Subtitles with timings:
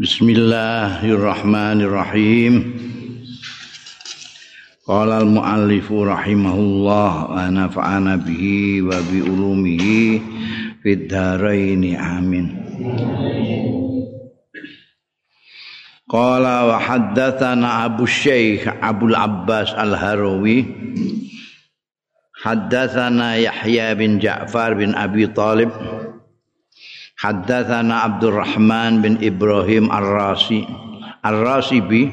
[0.00, 2.72] Bismillahirrahmanirrahim.
[4.88, 10.24] Qala al-muallif rahimahullah wa nafa'ana bihi wa bi ulumihi
[10.80, 12.48] fid dharain amin.
[16.08, 20.64] Qala wa haddatsana Abu Syekh Abdul Abbas Al-Harawi
[22.40, 25.68] Haddatsana Yahya bin Ja'far bin Abi Talib
[27.20, 30.64] Haddatsana Abdurrahman bin Ibrahim Ar-Rasi
[31.20, 32.08] Ar-Rasibi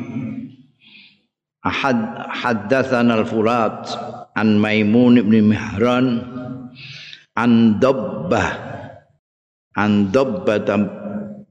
[1.63, 3.87] Ahad haddatsana Al-Furat
[4.35, 6.07] an Maimun bin Mihran
[7.39, 8.51] an Dabbah
[9.79, 10.75] an Dabbah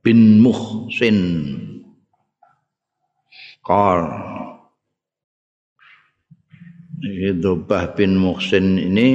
[0.05, 1.19] bin Muhsin
[3.65, 4.05] Qal
[7.41, 9.09] Dabbah bin Muhsin ini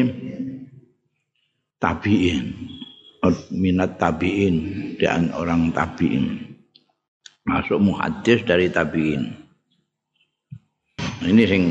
[1.77, 2.80] tabi'in
[3.53, 4.55] minat tabiin
[4.98, 6.57] dan orang tabiin.
[7.45, 9.29] Masuk muhadis dari tabiin.
[11.21, 11.63] Ini sing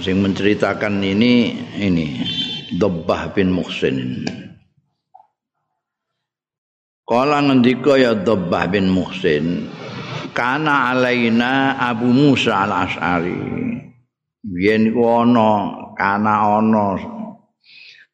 [0.00, 2.20] sing menceritakan ini ini
[2.76, 4.28] Dabbah bin Muhsin.
[7.04, 9.68] Kala ngendika ya Dabbah bin Muhsin
[10.32, 13.40] kana alaina Abu Musa al-Asy'ari.
[14.52, 15.52] Yen ana
[15.96, 16.86] kana ana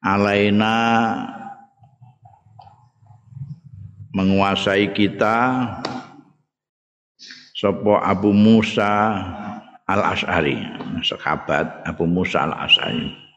[0.02, 0.74] alaina
[4.12, 5.36] menguasai kita
[7.52, 9.18] sapa Abu Musa
[9.88, 10.56] Al-Asy'ari
[11.02, 13.28] sahabat Abu Musa Al-Asy'ari.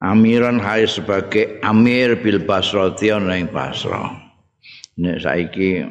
[0.00, 4.08] Amiran hai sebagai Amir bil Basrati ing Basra.
[4.96, 5.84] Nek saiki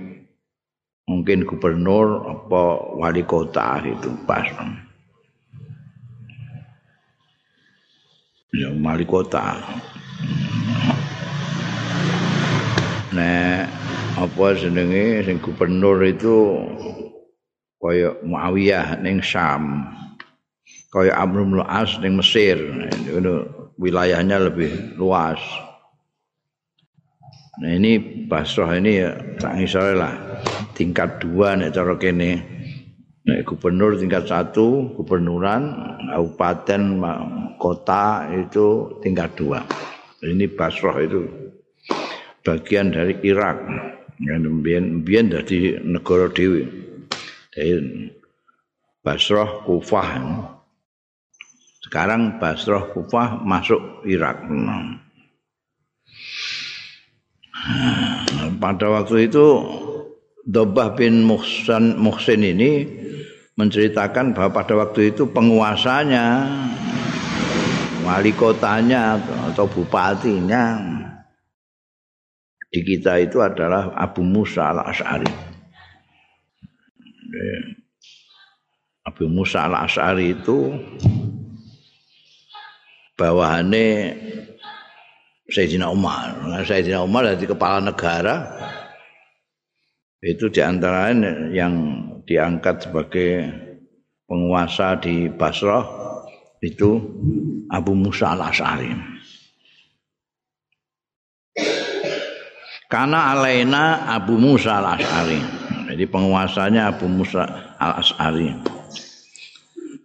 [1.05, 2.61] mungkin gubernur apa
[2.97, 4.65] wali kota itu Basra.
[8.49, 9.61] Ya wali kota
[13.13, 13.65] nek
[14.19, 16.61] apa jenenge sing gubernur itu
[17.79, 19.87] kaya Muawiyah ning Syam.
[20.89, 22.59] Kaya Amr bin As ning Mesir.
[23.07, 23.47] Itu
[23.79, 25.39] wilayahnya lebih luas.
[27.59, 30.13] Nah ini Basrah ini ya tak ngisore lah.
[30.75, 32.43] Tingkat dua nek cara kene.
[33.27, 35.75] Nek gubernur tingkat satu gubernuran
[36.09, 36.81] kabupaten
[37.61, 39.63] kota itu tingkat dua.
[40.19, 41.48] Ini Basrah itu
[42.43, 43.57] bagian dari Irak.
[44.19, 46.67] Mbien mbien dari negara dewi.
[47.55, 48.11] Dari
[48.99, 50.09] Basrah Kufah.
[51.79, 54.43] Sekarang Basrah Kufah masuk Irak.
[58.59, 59.45] pada waktu itu
[60.49, 62.87] Dobah bin Muhsin, Muhsin ini
[63.59, 66.47] menceritakan bahwa pada waktu itu penguasanya
[68.07, 69.19] wali kotanya
[69.51, 70.98] atau bupatinya
[72.69, 75.29] di kita itu adalah Abu Musa al-Ash'ari.
[79.09, 80.69] Abu Musa al-Ash'ari itu
[83.17, 83.89] bawahannya
[85.49, 86.37] Sayyidina Umar.
[86.45, 88.35] Nah, Sayyidina Umar dari kepala negara
[90.21, 91.09] itu diantara
[91.49, 91.73] yang
[92.29, 93.49] diangkat sebagai
[94.29, 95.89] penguasa di Basrah
[96.61, 97.01] itu
[97.73, 99.18] Abu Musa al-Ash'ari.
[102.89, 105.37] Karena alaina Abu Musa al-As'ari.
[105.93, 107.45] Jadi penguasanya Abu Musa
[107.77, 108.49] al-As'ari.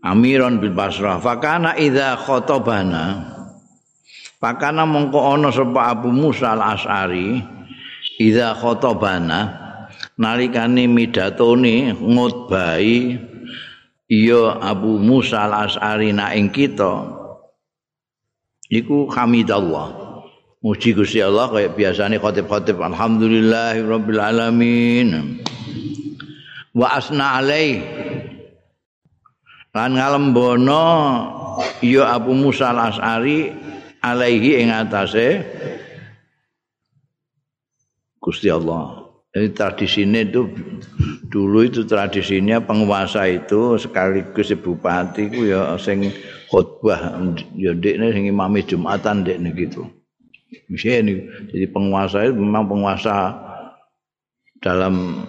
[0.04, 1.16] Amiron bil Basrah.
[1.16, 3.32] Fakana idza khotobana.
[4.36, 7.40] Fakana mongko ana sapa Abu Musa al-As'ari
[8.20, 9.64] idza khotobana
[10.20, 13.16] nalikane midatone ngutbahi
[14.12, 17.00] iya Abu Musa al-As'ari na ing kita
[18.68, 20.03] iku hamidallah
[20.64, 25.38] muji Gusti Allah kayak biasane khotib-khotib alhamdulillahirabbil alamin.
[26.72, 27.84] Wa asna alai
[29.76, 30.86] lan ngalembono
[31.84, 33.52] ya Abu Musa al-As'ari
[34.00, 35.44] alaihi ing atase
[38.18, 39.04] Gusti Allah.
[39.34, 40.48] Jadi tradisinya itu
[41.28, 46.08] dulu itu tradisinya penguasa itu sekaligus bupati ku ya sing
[46.48, 47.18] khutbah
[47.58, 49.90] ya ndekne sing imami Jumatan ndekne gitu.
[50.68, 51.14] Ini
[51.50, 53.34] jadi penguasa itu memang penguasa
[54.60, 55.24] dalam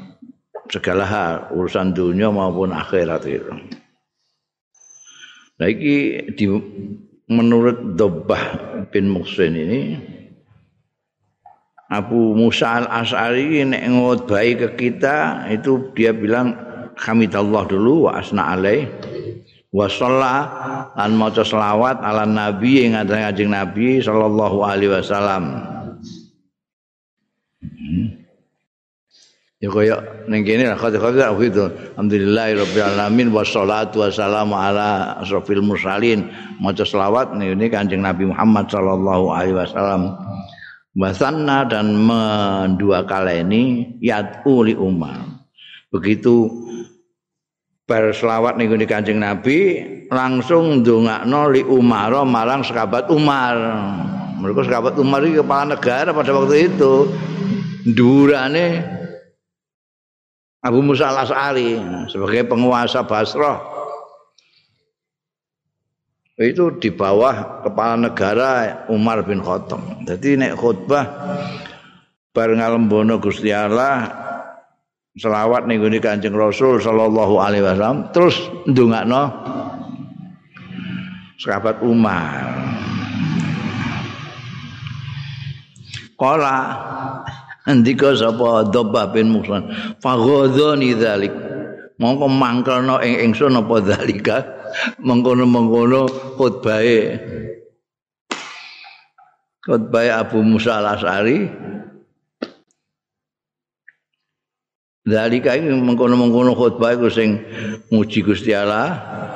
[0.69, 3.53] segala hal urusan dunia maupun akhirat itu.
[5.55, 6.45] Nah ini di,
[7.31, 8.43] menurut Dobah
[8.91, 9.81] bin Muhsin ini
[11.87, 16.57] Abu Musa al Asari ini ngot baik ke kita itu dia bilang
[16.97, 18.89] hamidallah dulu wa asna alaih
[19.75, 19.91] wa
[20.95, 25.43] lan maca selawat ala nabi ing kanjeng nabi sallallahu alaihi wasallam.
[29.59, 29.97] Ya kaya
[30.31, 36.31] ning kene khotbah khotbah gitu alhamdulillahirabbil alamin wassalatu wassalamu ala asrofil mursalin.
[36.63, 40.15] Maca selawat ini kanjeng Nabi Muhammad sallallahu alaihi wasallam.
[40.95, 43.63] Wasanna dan mendua kali ini
[43.99, 45.43] yat'u li umar
[45.91, 46.47] begitu
[47.85, 53.55] bar selawat ning kanjeng Nabi langsung ndongakno li Umar marang sahabat Umar.
[54.41, 56.93] Mereka sahabat Umar iki kepala negara pada waktu itu.
[57.85, 58.81] Durane
[60.65, 61.77] Abu Musa al-As'ari
[62.09, 63.61] sebagai penguasa Basrah.
[66.35, 70.03] Itu di bawah kepala negara Umar bin Khattab.
[70.03, 71.05] Jadi nek khutbah
[72.35, 74.24] bareng ngalembono Gusti Allah
[75.15, 78.35] selawat ning gone Kanjeng Rasul sallallahu alaihi wasallam terus
[78.67, 79.31] ndongakno
[81.39, 82.51] sahabat Umar.
[86.15, 86.55] Kala
[87.65, 91.33] Andika sapa Dobah bin Musan faghadhani dzalik.
[91.95, 94.37] Mongko mangkelno ing ingsun apa dzalika?
[94.99, 96.99] Mengkono-mengkono khutbahe.
[99.63, 101.49] Khutbahe Abu Musa al-Asy'ari
[105.05, 107.37] Dalika iki mengkono-mengkono khutbah iku sing
[107.93, 108.89] muji Gusti Allah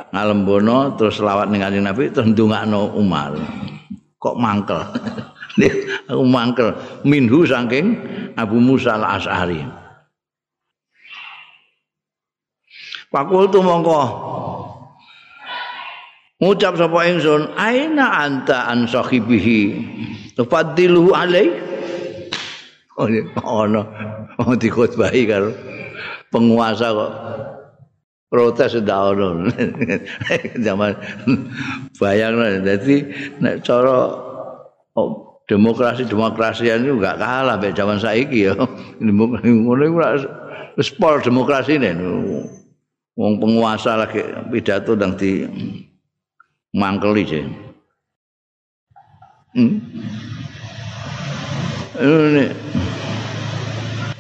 [0.10, 3.38] ngalembono terus selawat ning Nabi terus ndongakno Umar.
[4.18, 4.82] Kok mangkel?
[6.10, 6.74] aku mangkel
[7.06, 8.02] minhu saking
[8.34, 9.62] Abu Musa al-As'ari.
[13.14, 14.02] Pakul tu mongko
[16.42, 19.62] ngucap sapa ingsun aina anta an sahibihi
[20.34, 21.52] tufaddiluhu alai
[22.98, 23.10] oh
[23.44, 23.82] ono
[24.40, 25.52] oh dikhotbahi karo
[26.34, 27.14] penguasa kok.
[28.30, 29.50] Protes ndak ono.
[30.66, 30.94] Zaman
[31.98, 33.10] bayang dadi
[33.42, 34.06] nek cara
[34.94, 38.54] oh, demokrasi demokrasi ini enggak kalah be zaman saiki ya.
[39.02, 39.98] Ngono iku
[40.78, 41.92] wis pol demokrasi ini
[43.20, 45.44] wong penguasa lagi pidato dan di
[46.72, 47.44] mangkeli sih
[49.60, 49.76] hmm?
[52.00, 52.46] ini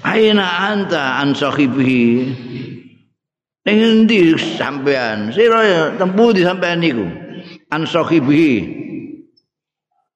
[0.03, 2.07] Aina anta an sahibihi
[3.67, 5.29] Ning endi sampean?
[5.35, 7.05] Sira tempu di sampean niku.
[7.69, 8.79] An sahibihi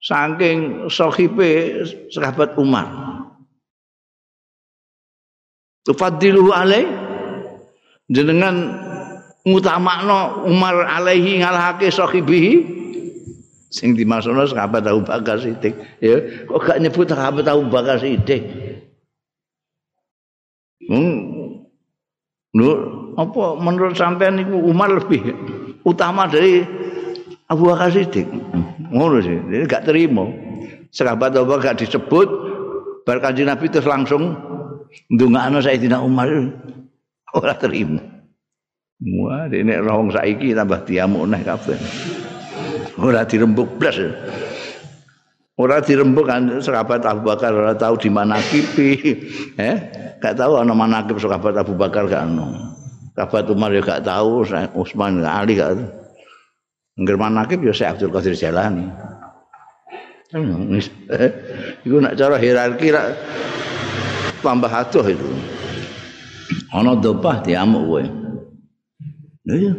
[0.03, 2.87] saking sahibe sahabat Umar.
[5.83, 6.87] Tufaddilu alai
[8.07, 8.55] jenengan
[9.43, 12.53] ngutamakno Umar alaihi ngalahake sahibihi
[13.67, 18.43] sing dimaksudna sahabat Abu Bakar Siddiq ya kok gak nyebut sahabat Abu Bakar Siddiq
[20.89, 21.17] hmm.
[22.53, 22.77] Nur,
[23.17, 25.33] apa menurut sampean niku Umar lebih
[25.81, 26.61] utama dari
[27.49, 28.29] Abu Bakar Siddiq?
[28.93, 30.29] Ngono sih ini gak terima.
[30.93, 32.29] Sahabat Abu gak disebut
[33.09, 34.37] bar kanjeng Nabi terus langsung
[35.09, 36.29] ndongakno Sayyidina Umar.
[37.41, 37.97] Ora terima.
[39.03, 41.75] Wah ini rawong saiki tambah diamuk neh kabeh.
[43.01, 43.97] Ora dirembuk blas
[45.59, 48.97] ora dirembuk kan sahabat Abu Bakar ora tahu di mana kipi
[49.61, 49.75] eh
[50.17, 52.73] gak tahu ana manakib sahabat Abu Bakar gak ono
[53.13, 54.45] sahabat Umar ya gak tahu
[54.77, 56.03] Utsman Ali gak tahu
[56.93, 58.85] Ngger manakib ya Syekh Abdul Qadir Jalani.
[61.85, 63.17] Iku nak cara hierarki rak
[64.45, 65.29] tambah adoh itu.
[66.69, 68.03] Ana dobah diamuk kowe.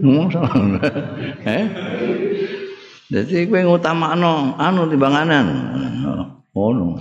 [0.02, 0.78] Ngomong sama.
[1.54, 1.64] Eh?
[3.14, 5.46] Jadi kowe ngutamakno anu timbanganan.
[6.50, 6.98] Ono.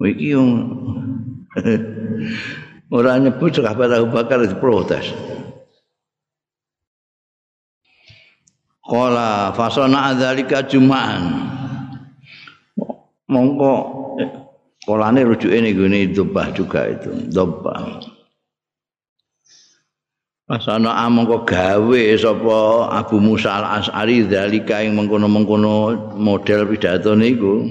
[0.00, 0.48] Iki yang
[2.96, 5.10] ora nyebut sahabat Abu Bakar diprotes.
[8.86, 11.22] Kala fasona adzalika juma'an.
[13.26, 13.72] Mongko
[14.86, 18.09] kolane rujuke ning gone dobah juga itu, dobah.
[20.50, 27.70] Fasana amangka gawe sapa Abu Musa al-As'ari dzalika ing mengkono-mengkono model pidato niku.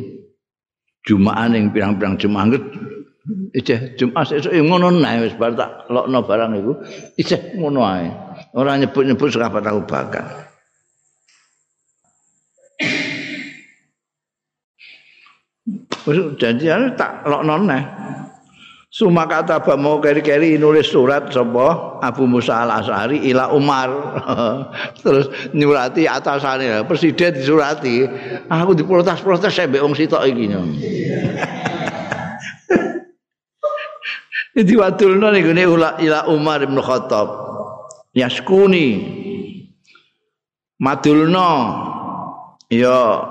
[1.04, 2.56] Juma'an ing pirang-pirang Jumat
[3.52, 6.74] Ije Jumat esuk ngono nae wis bar tak lokno barang iku.
[7.20, 8.08] Ije ngono ae.
[8.56, 10.48] Ora nyebut-nyebut sahabat Abu Bakar.
[16.40, 17.84] janjian tak lokno neh.
[18.90, 22.02] Suma kata mau keri-keri nulis surat sapa?
[22.02, 23.94] Abu Musa al Asari ila Umar.
[25.06, 26.82] Terus nyurati atasane.
[26.90, 28.10] Presiden disurati.
[28.50, 30.66] Aku diprotes-protes saya mbek wong sitok iki nyo
[34.70, 37.30] Diwadulno ning ila Umar bin Khattab.
[38.18, 39.06] Yaskuni.
[40.82, 41.50] Madulno.
[42.74, 43.22] Ya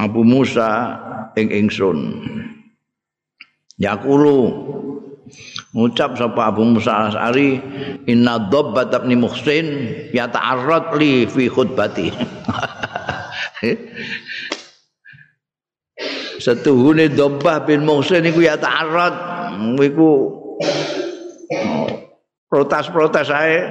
[0.00, 0.96] Abu Musa
[1.36, 2.00] ing ingsun
[3.82, 4.38] Yakulu
[5.74, 7.58] ngucap sapa Abu Musa Al-Asy'ari
[8.06, 12.14] inna dhabbat ibn Muhsin yata'arrad li fi khutbati.
[16.42, 19.14] Setuhune Dhabbah bin Muhsin iku yata'arrad.
[19.78, 20.10] Iku
[22.50, 23.58] protes-protes ae.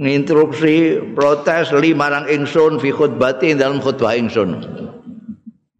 [0.00, 4.89] Nginterupsi protes li marang ingsun fi khutbati dalam khutbah ingsun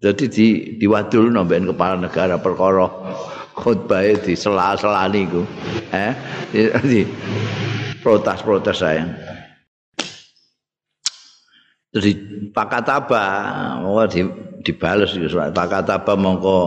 [0.00, 0.48] jadi di
[0.80, 2.88] diwadul nambahin kepala negara perkara
[3.52, 5.44] khutbah di sela-sela niku
[5.92, 6.16] eh
[6.80, 7.04] di
[8.00, 9.04] protes-protes saya.
[11.92, 12.14] Terus di
[12.48, 13.24] pakataba
[13.84, 14.24] mau di
[14.64, 16.58] dibales iki surat pakataba mongko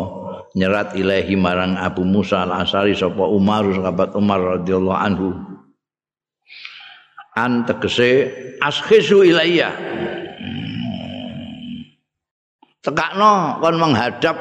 [0.54, 5.34] nyerat ilahi marang Abu Musa al-Asari sapa Umar sahabat Umar radhiyallahu anhu.
[7.34, 8.30] An tegese
[8.62, 9.74] askhisu ilayya
[12.84, 14.38] tekakno kon menghadap.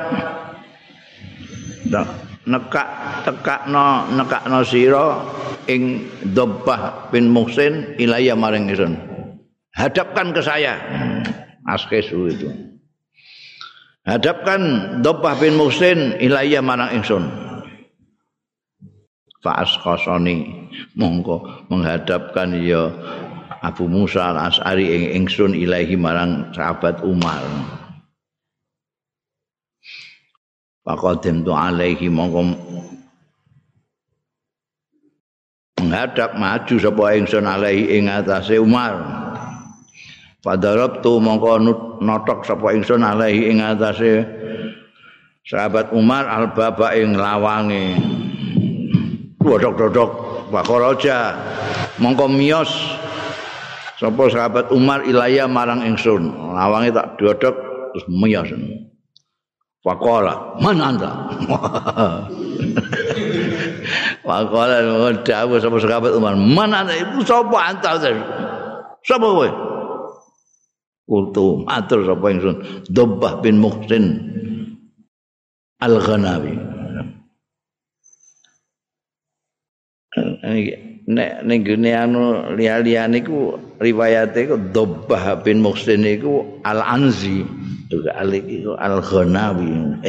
[2.42, 2.88] Nekak
[3.22, 5.22] tekakno nekakno sira
[5.70, 9.12] ing Dhabbah bin Muhsin ilaya maring ingsun
[9.76, 10.76] hadapkan ke saya.
[11.62, 12.50] Askesu itu.
[14.02, 14.61] Hadapkan
[15.00, 17.22] Dhabbah bin Muhsin ilaya marang ingsun.
[19.42, 22.90] Fa askosoni mongko menghadapkan ya
[23.62, 27.42] Abu Musa al-As'ari ing ingsun ilahi marang sahabat Umar.
[30.82, 32.58] Faqadim tu alaihi mongko
[35.78, 38.98] menghadap maju sapa ingsun alaihi ing atase Umar.
[40.42, 41.62] Padarab tu mongko
[42.02, 44.26] notok sapa ingsun alaihi ing atase
[45.46, 47.94] sahabat Umar al-baba ing lawange.
[49.42, 50.10] Dodok-dodok
[50.50, 51.38] Wakoroja
[52.02, 52.70] mongko miyos
[54.02, 56.26] sapa sahabat Umar ilaya marang ingsun.
[56.58, 57.54] Lawange tak dodok
[57.94, 58.50] terus miyos.
[59.82, 61.10] Wakola, mana anda?
[64.22, 64.78] Wakola,
[65.26, 66.94] dawuh sapa sahabat Umar, mana anda?
[66.94, 67.98] Ibu sapa anta?
[69.02, 69.50] Sapa kowe?
[71.02, 72.62] Kultu matur sapa ingsun,
[72.94, 74.04] Dhabbah bin Muhsin
[75.82, 76.54] Al-Ghanawi.
[81.02, 87.42] Nek ning gene anu liya-liyane iku riwayate iku Dhabbah bin Muhsin iku Al-Anzi.
[87.92, 90.00] juga alik itu al ghanawi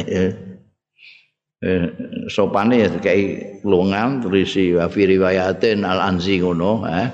[1.60, 1.84] eh,
[2.32, 7.08] sopane ya kayak lungan terisi wa fi riwayatin al anzi ngono eh.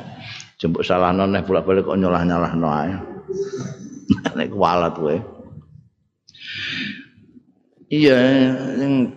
[0.60, 2.92] Jemput salah noneh bolak balik kok nyolah nyolah no ae.
[4.36, 5.39] Nek kualat kowe
[7.90, 9.10] iya yang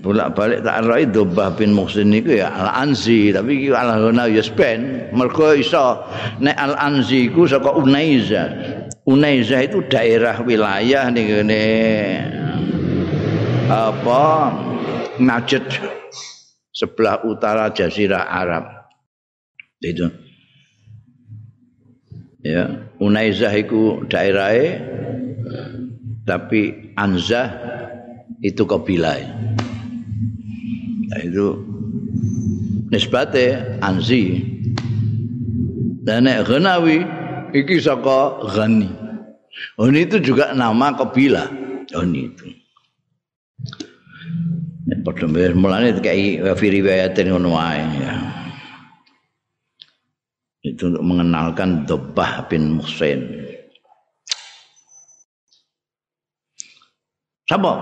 [0.00, 4.40] bolak balik tak rai dobah bin muhsin niku ya al anzi tapi iki al ghanawi
[4.40, 6.00] ya spen mergo iso
[6.40, 8.44] nek al anzi ku saka unaiza.
[9.06, 11.66] Unaiza itu daerah wilayah nih gini
[13.70, 14.50] apa
[15.22, 15.62] Najd
[16.74, 18.64] sebelah utara Jazirah Arab.
[19.78, 20.10] Itu.
[22.42, 24.82] Ya Unaizah itu daerahnya
[26.26, 27.75] tapi Anzah
[28.44, 29.20] itu kabilah
[31.08, 31.60] nah, itu
[32.90, 34.56] nisbatnya Anzi
[36.06, 37.02] dan Ghanawi
[37.50, 38.86] iki saka Ghani.
[39.80, 41.50] Oh itu juga nama kabilah.
[41.98, 42.54] Oh itu.
[44.86, 45.26] Nek padha
[45.58, 48.14] mulane kayak fi riwayatin ngono wae ya.
[50.62, 53.22] Itu untuk mengenalkan Dobah bin Muhsin.
[57.46, 57.74] Sapa?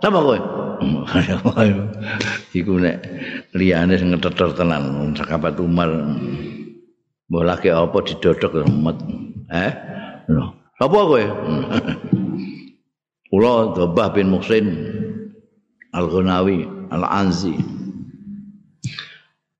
[0.00, 0.38] Sapa kowe?
[2.58, 2.96] Iku nek
[3.56, 5.88] liyane sing ngeteter tenan sakabat Umar.
[7.26, 8.98] Mbah lagi apa didodok remet.
[9.50, 9.72] Eh?
[10.76, 11.22] Apa kowe?
[13.32, 14.66] Kula Dobah bin Muhsin
[15.90, 17.56] Al-Ghunawi Al-Anzi.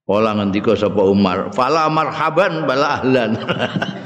[0.07, 3.35] Kala ngendika sapa Umar, "Fala marhaban bala ahlan."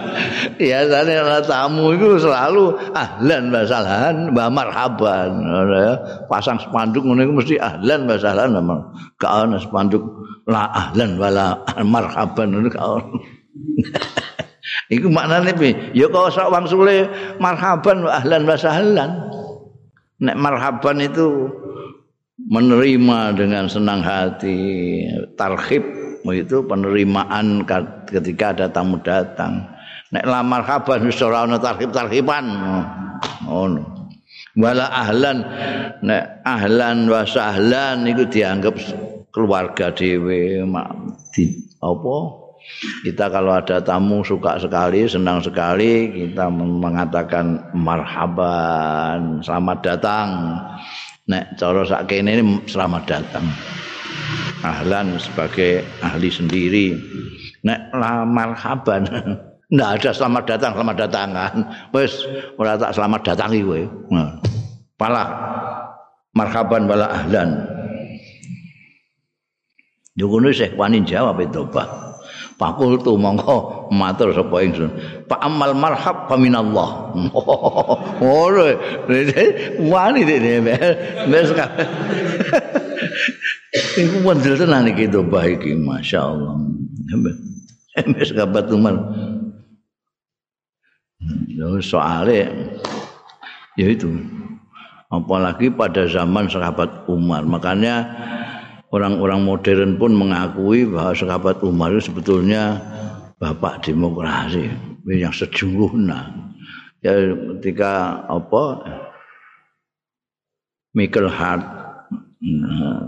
[0.70, 1.14] ya sane
[1.46, 5.32] tamu itu selalu ahlan basalan wa marhaban.
[5.72, 5.92] Ya.
[6.26, 8.56] pasang spanduk iku mesti ahlan basalan
[9.18, 10.02] gak ana spanduk
[10.48, 13.18] la ahlan wala marhaban ngono gak ana
[14.94, 15.72] iku maknane piye?
[15.92, 17.08] Ya kok sak wangsule
[17.40, 19.10] marhaban wa ahlan basalan
[20.22, 21.50] nek marhaban itu
[22.42, 24.58] menerima dengan senang hati.
[25.38, 25.84] Tarhib
[26.30, 27.66] itu penerimaan
[28.06, 29.66] ketika ada tamu datang
[30.12, 32.44] nek la marhaban wis ora ana tarhib-tarhiban
[33.48, 33.82] ngono
[34.60, 35.38] wala ahlan
[36.04, 38.76] nek ahlan wa sahlan iku dianggap
[39.32, 40.60] keluarga dhewe
[41.32, 41.44] di
[41.80, 42.16] apa
[43.02, 50.28] Kita kalau ada tamu suka sekali, senang sekali, kita mengatakan marhaban, selamat datang.
[51.26, 53.46] Nek cara sak ini selamat datang.
[54.62, 56.86] Ahlan sebagai ahli sendiri.
[57.66, 59.10] Nek lah marhaban.
[59.72, 61.54] Nggak ada selamat datang, selamat datangan.
[61.96, 62.12] Wes
[62.60, 63.80] ora tak selamat datangi kowe.
[64.12, 64.36] Nah.
[65.00, 65.24] Pala
[66.36, 67.56] marhaban wala ahlan.
[70.12, 71.88] Yo ngono sih wani jawab itu, Pak.
[72.60, 74.92] Pakul mongko matur sapa ingsun.
[75.24, 77.16] Pak amal marhab fa minallah.
[78.20, 78.76] Ora
[79.80, 80.60] wani dene.
[81.32, 81.48] Wes
[83.72, 86.60] Iku wandel tenan iki to iki masyaallah.
[88.20, 89.00] Wes kabat umar.
[91.48, 92.50] Yo soalnya
[93.76, 94.10] ya itu.
[95.12, 97.44] Apalagi pada zaman sahabat Umar.
[97.44, 98.08] Makanya
[98.88, 102.80] orang-orang modern pun mengakui bahwa sahabat Umar itu sebetulnya
[103.36, 104.70] bapak demokrasi
[105.10, 106.30] yang sejujurnya
[107.02, 107.12] ya
[107.58, 108.62] ketika apa
[110.94, 111.64] Michael Hart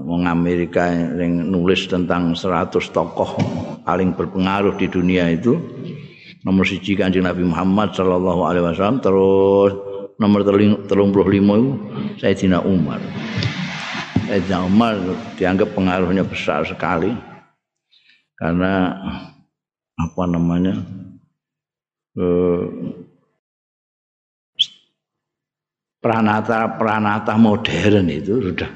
[0.02, 3.38] wong Amerika yang nulis tentang 100 tokoh
[3.86, 5.54] paling berpengaruh di dunia itu
[6.44, 9.72] nomor siji kanjeng Nabi Muhammad Sallallahu Alaihi Wasallam terus
[10.20, 10.44] nomor
[10.86, 11.70] telung puluh lima itu
[12.20, 13.00] Sayyidina Umar.
[14.28, 14.94] Sayyidina Umar
[15.40, 17.10] dianggap pengaruhnya besar sekali
[18.36, 18.92] karena
[19.96, 20.84] apa namanya
[22.20, 22.62] eh,
[26.04, 28.68] peranata peranata modern itu sudah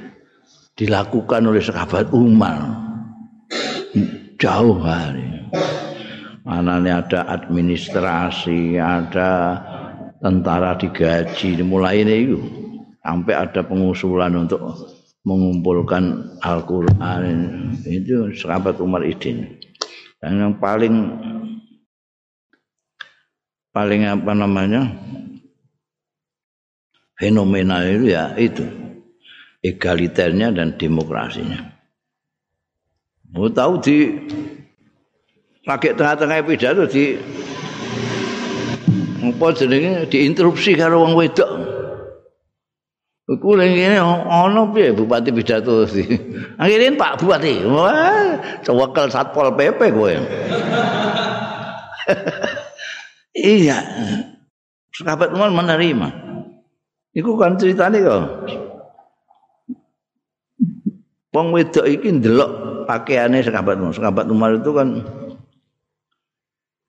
[0.72, 2.88] dilakukan oleh sahabat Umar.
[4.38, 5.26] Jauh hari
[6.48, 9.60] mana ada administrasi ada
[10.16, 12.32] tentara digaji mulai ini
[13.04, 14.64] sampai ada pengusulan untuk
[15.28, 17.20] mengumpulkan Al-Quran
[17.84, 19.60] itu sahabat Umar Idin.
[20.16, 20.94] Dan yang paling
[23.68, 24.88] paling apa namanya
[27.20, 28.64] fenomenal itu ya itu.
[29.58, 31.60] Egaliternya dan demokrasinya.
[33.34, 33.96] Mau tahu di
[35.68, 37.20] pakai tengah-tengah pidato di
[39.20, 41.76] apa jenenge diinterupsi karo wong wedok
[43.28, 46.08] Iku ning kene ana piye bupati pidato sih.
[46.64, 47.60] Akhirin Pak Bupati.
[47.60, 50.08] Wah, cewekal Satpol PP kowe.
[53.36, 53.84] iya.
[54.96, 56.08] Sahabat Umar menerima.
[57.12, 58.48] Iku kan ceritane kok.
[61.36, 62.50] Wong wedok iki ndelok
[62.88, 63.92] pakaiane sahabat Umar.
[63.92, 65.04] Sahabat Umar itu kan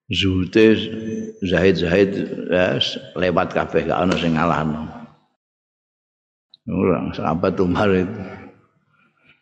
[0.10, 0.74] Zuhute
[1.46, 2.12] Zahid Zahid
[2.50, 2.82] ya,
[3.14, 4.90] lewat kabeh gak ana sing ngalahno.
[6.70, 8.22] Orang sahabat Umar itu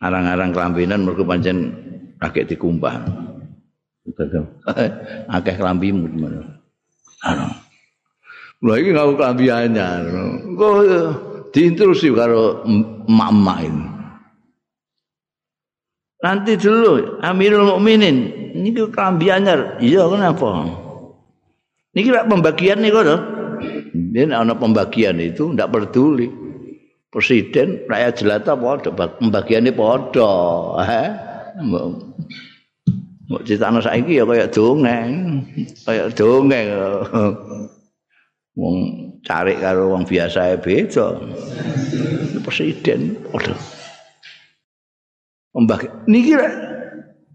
[0.00, 1.72] arang-arang kelambinan mereka pancen
[2.20, 3.04] kakek dikumpah.
[5.28, 6.40] Akeh kelambimu gimana?
[7.24, 7.48] Ano.
[8.64, 10.04] Lha iki ngau kelambi anyar.
[10.56, 10.76] Kok
[11.52, 13.97] diintrusi karo emak-emak ini.
[16.18, 18.16] Nanti dulu Amirul Mukminin
[18.58, 19.78] ini kelambi anyar.
[19.78, 20.66] Iya kenapa?
[21.94, 23.06] Ini kira pembagian nih kok.
[23.94, 26.48] Ini ada pembagian itu tidak peduli.
[27.08, 30.32] presiden rakyat jelata padha pembagiane padha
[30.84, 31.08] eh
[33.28, 35.44] Mbok critane saiki ya kaya dongeng,
[35.84, 36.68] kaya dongeng.
[38.56, 38.76] Wong
[39.20, 41.20] cari karo wong biasa beda.
[42.40, 43.52] Presiden padha.
[45.52, 46.36] Pembagi niki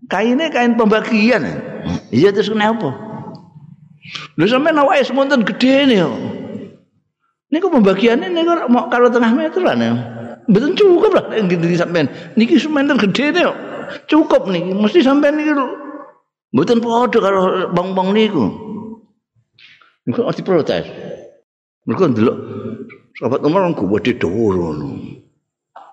[0.07, 1.43] kaine kain pembagian.
[2.13, 2.93] Iya terus kenapa?
[4.37, 6.11] Lha sampean awake semonten gedene yo.
[7.53, 9.93] Niku pembagiannya niku mau kalau tengah meteran ya.
[10.49, 12.09] Betul cukup lah yang gitu sampean.
[12.33, 13.45] Niki sementer gede nih.
[14.09, 15.53] Cukup nih, mesti sampean niki
[16.53, 18.45] Betul podo kalau bang-bang niku.
[20.09, 20.85] Niku harus diprotes.
[21.85, 22.33] Mereka dulu
[23.21, 25.12] sahabat nomor orang gue di dulu.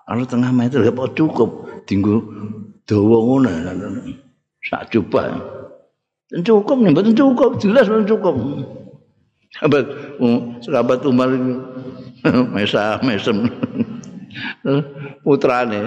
[0.05, 1.49] Kalau tengah meter gak cukup,
[1.87, 2.19] tinggal
[2.83, 3.51] dawa ngono.
[4.61, 5.39] Sak coba.
[6.31, 8.35] Cukup nih, betul cukup, jelas betul cukup.
[9.51, 9.83] sahabat
[10.63, 11.29] sahabat Umar
[12.55, 13.51] mesa mesem.
[15.27, 15.81] Putrane.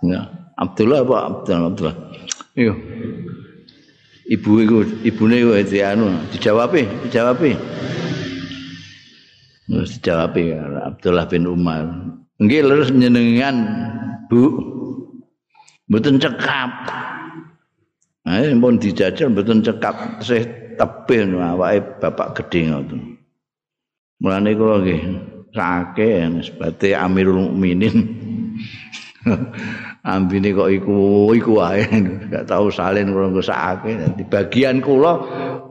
[0.00, 0.20] Ya
[0.56, 1.16] Abdullah apa?
[1.28, 1.96] Abdullah Abdullah.
[2.56, 2.74] Iyo
[4.28, 5.52] ibu iku ibune iku
[5.84, 7.52] anu dijawabi dijawabi.
[9.68, 11.84] Terus dijawabi Abdullah bin Umar
[12.38, 13.56] nggih leres nyenengan
[14.28, 14.44] Bu.
[15.88, 16.72] Mboten cekap.
[18.28, 20.20] Ayo pun dijajal mboten cekap.
[20.20, 20.44] Sih
[20.76, 23.00] tebih awake bapak gedhe ngoten.
[24.20, 25.00] Mulane kula nggih
[25.56, 27.96] sake sebate Amirul Mukminin.
[30.08, 31.88] ambine kok iku iku wae.
[32.28, 35.12] Gak tau salin kula ngusake di bagian kula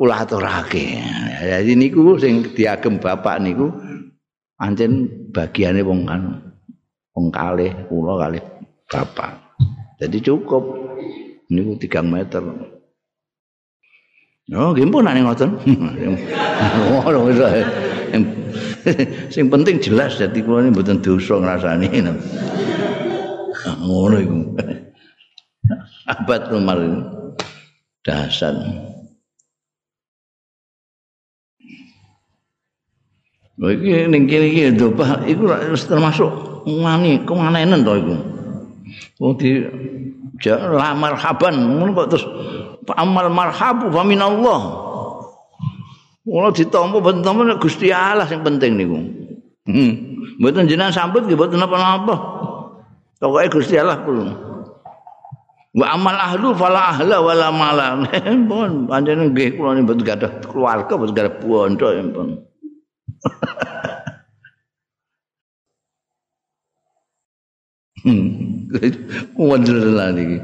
[0.01, 0.97] kula aturake.
[1.45, 3.69] Jadi niku sing diagem bapak niku
[4.57, 6.46] ancen bagiane wong kan
[7.17, 8.43] wong kalih kula kalih
[8.85, 9.41] bapak.
[9.97, 10.85] Jadi cukup.
[11.49, 12.43] Niku 3 meter.
[14.53, 15.49] Oh, nggih pun nek ngoten.
[16.97, 17.29] Oh,
[19.33, 21.89] sing penting jelas dadi kula ini mboten dosa ngrasani.
[23.81, 24.37] ngono iku.
[26.07, 26.49] Abad
[28.07, 28.55] dasar
[33.57, 38.15] Lha iki ning kene iki dobah iku termasuk ngani kemanenen to iku.
[39.17, 39.63] Wong di
[40.53, 42.25] lamar haban ngono kok terus
[42.93, 44.61] amal marhabu fa minallah.
[46.27, 48.99] Ora ditampa ben tampa Gusti Allah sing penting niku.
[49.67, 49.91] Hmm.
[50.37, 52.15] Mboten jenengan sambut nggih mboten apa-apa.
[53.17, 54.27] Pokoke Gusti Allah kulo.
[55.71, 57.87] Wa amal ahlu fala ahla wala mala.
[58.49, 62.29] Pun pancen nggih kula niku gadah keluarga, boten gadah bondo pun.
[69.37, 70.37] Wonder lah niki.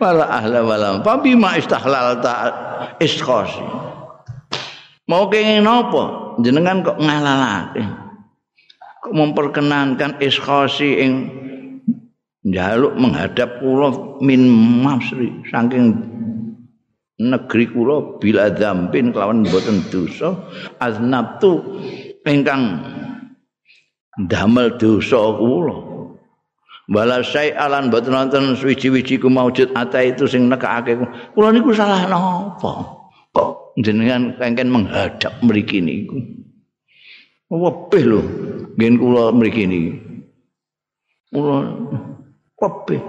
[0.00, 0.88] Wala ahla wala.
[1.04, 2.32] Tapi ma istahlal ta
[2.96, 3.60] isqasi.
[5.04, 6.36] Mau kenging napa?
[6.40, 7.84] Jenengan kok ngalalake.
[9.04, 11.12] Kok memperkenankan isqasi ing
[12.44, 14.48] njaluk menghadap kula min
[14.84, 15.96] masri saking
[17.16, 20.44] negeri kula bila zampin kelawan boten dosa
[20.76, 21.64] aznabtu
[22.28, 22.84] ingkang
[24.28, 25.93] damel dosa kula
[26.90, 31.00] bala sai alan boten nonton suwi-wiji ku maujud ata itu sing nekake
[31.32, 32.72] kula niku salah napa
[33.32, 36.20] kok jenengan kengken menghadap mriki niku
[37.48, 38.20] wepih lho
[38.76, 39.92] ngen kula mriki niki
[41.34, 41.56] kula
[42.58, 43.02] kabeh.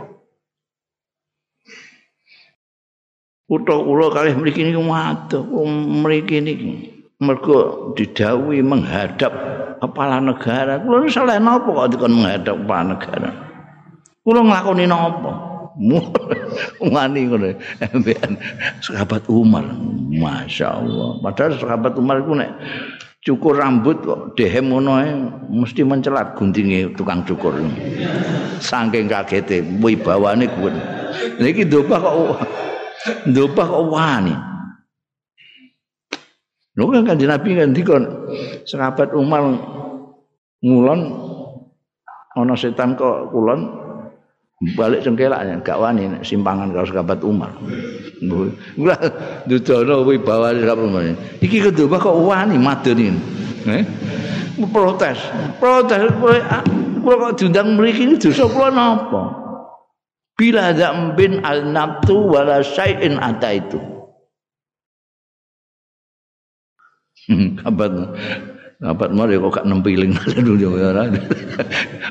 [3.46, 5.46] Kutha kula kalih mriki niku matur,
[6.02, 6.72] mriki niki
[7.22, 9.32] mergo didhawuhi menghadap
[9.78, 10.82] kepala negara.
[10.82, 13.30] Kula salah napa kok dikon menghadap kepala negara?
[14.26, 15.32] Kula nglakoni napa?
[16.82, 17.54] Ngani ngono.
[18.82, 19.70] Sahabat Umar,
[20.10, 21.22] Masya Allah.
[21.22, 22.52] Padahal sahabat Umar itu nek
[23.22, 24.98] cukur rambut kok dehem ngono
[25.54, 27.54] mesti mencelat guntinge tukang cukur.
[28.58, 30.74] Saking kagete wibawane kuwi.
[31.38, 32.18] Niki dobah kok
[33.30, 34.36] dobah kok wani.
[36.76, 38.04] Lho kan kanjeng Nabi ngendikon
[38.66, 39.54] sahabat Umar
[40.66, 41.02] ngulon
[42.36, 43.85] ana setan kok kulon
[44.56, 47.52] balik cengkelaknya gak wani simpangan kalau sahabat Umar.
[48.80, 48.96] Ora
[49.44, 51.04] dudono wibawa sahabat Umar.
[51.44, 53.12] Iki kedua kok wani madeni.
[53.68, 53.84] Eh?
[54.72, 55.20] Protes.
[55.60, 56.08] Protes
[57.04, 59.24] kula kok diundang mriki iki dosa kula napa?
[60.36, 63.80] Bila dzambin al-nabtu wala syai'in ataitu.
[67.60, 67.92] Kabat
[68.86, 70.14] Sahabat Umar ya kok gak nempiling
[70.46, 71.10] dunia ora.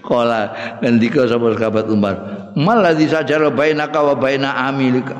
[0.02, 0.40] Kala
[0.82, 2.14] ngendika sapa sahabat Umar,
[2.58, 5.14] "Mal ladzi sajara bainaka wa baina amilika."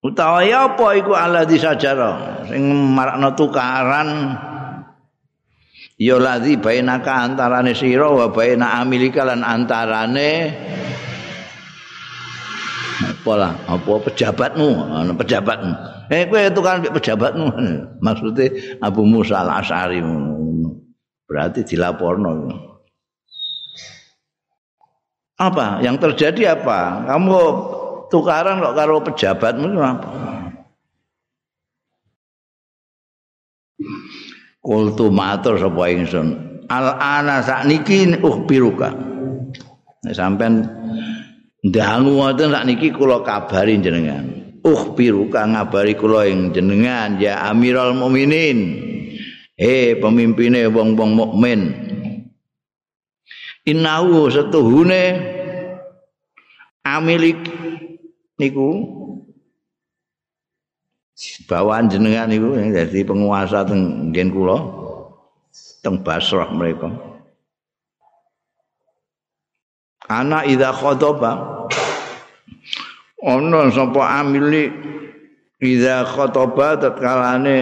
[0.00, 2.64] Utawa ya apa iku alladzi sajara sing
[2.96, 4.08] marakno tukaran
[6.00, 10.30] ya ladzi bainaka antarane sira wa baina amilika lan antarane
[13.28, 13.52] apa lah?
[13.68, 14.68] Apa pejabatmu?
[15.20, 17.46] Pejabatmu eh kowe tukang pejabatmu.
[18.04, 20.00] Maksudnya Abu Musa al-Asy'ari
[21.28, 22.48] berarti dilaporno.
[25.38, 25.84] Apa?
[25.84, 27.04] Yang terjadi apa?
[27.06, 27.38] Kamu
[28.08, 29.68] tukaran kok karo pejabatmu?
[29.76, 30.08] Apa?
[34.58, 36.28] Kultu matur sapa ingsun?
[36.72, 38.90] Al ana sakniki uhbiruka.
[40.10, 40.64] Sampean
[41.68, 44.24] Dangu wonten sakniki kula kabari jenengan.
[44.64, 48.58] Uh biru kang ngabari kula ing jenengan ya Amirul Mukminin.
[49.58, 51.60] Eh pemimpine wong-wong mukmin.
[53.68, 55.18] Innahu setuhune
[56.86, 57.36] amilik
[58.38, 58.70] niku
[61.50, 64.56] bawaan jenengan niku dadi penguasa teng nggen kula
[65.82, 67.08] teng Basrah mereka.
[70.08, 71.57] ana idza khotoba
[73.24, 74.70] ana sapa amili
[75.58, 77.56] idza khotoba tatkalane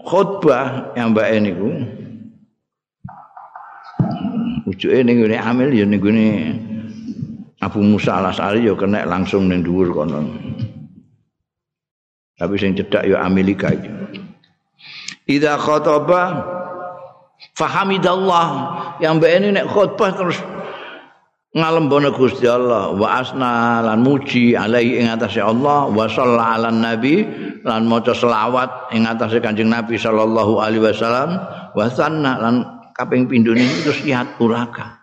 [0.00, 1.70] khutbah yang mbak niku.
[4.68, 6.26] Ujuke ning ngene amil ya ning ngene
[7.60, 10.24] Abu Musa al-As'ari ya kena langsung ning dhuwur kono.
[12.40, 14.00] Tapi sing cedak ya amilika iki
[15.30, 16.22] idza khotoba
[17.54, 18.48] fahamidallah.
[18.98, 20.38] Yang mbak ini nek khutbah terus
[21.50, 27.26] ngalembono Gusti Allah wa asna lan muji alaihi ing atase Allah wa sallallahu nabi
[27.66, 31.42] lan maca selawat ing atase Kanjeng Nabi sallallahu alaihi wasallam
[31.74, 32.54] wa sanna lan
[32.94, 35.02] kaping pindho niku terus yaturaka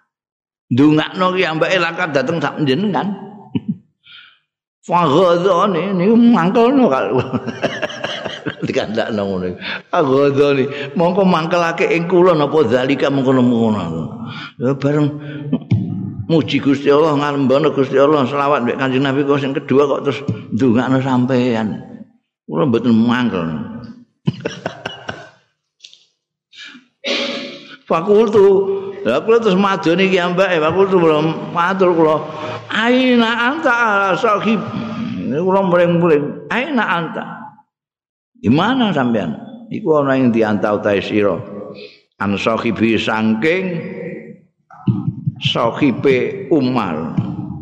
[0.71, 3.11] ndongakno ki ambake lakat dateng sak jenengan
[4.87, 7.19] faghadhani niku mangkelno kalau
[8.67, 9.45] dikandakno ngono
[9.91, 14.15] faghadhani mongko mangkelake ing kula napa zalika mengkono-mengkono.
[14.59, 15.07] Ya bareng
[16.27, 20.23] muji Gusti Allah ngalembono Gusti Allah selawat mbek Kanjeng Nabi kok sing kedua kok terus
[20.53, 21.81] ndongakno sampean.
[22.47, 23.47] Kula mboten mangkel.
[27.87, 28.75] Fakultu
[29.07, 32.27] Ya kula terus madoni iki ambake fakultu belum matur kula.
[32.67, 34.59] Aina anta sahib.
[35.15, 36.51] Ini kula muring-muring.
[36.51, 37.23] Aina anta.
[38.35, 39.31] Di mana sampean?
[39.71, 41.39] Iku ana ing diantau ta sira.
[42.19, 43.95] An sahibi saking
[45.41, 47.13] sahibe Umar.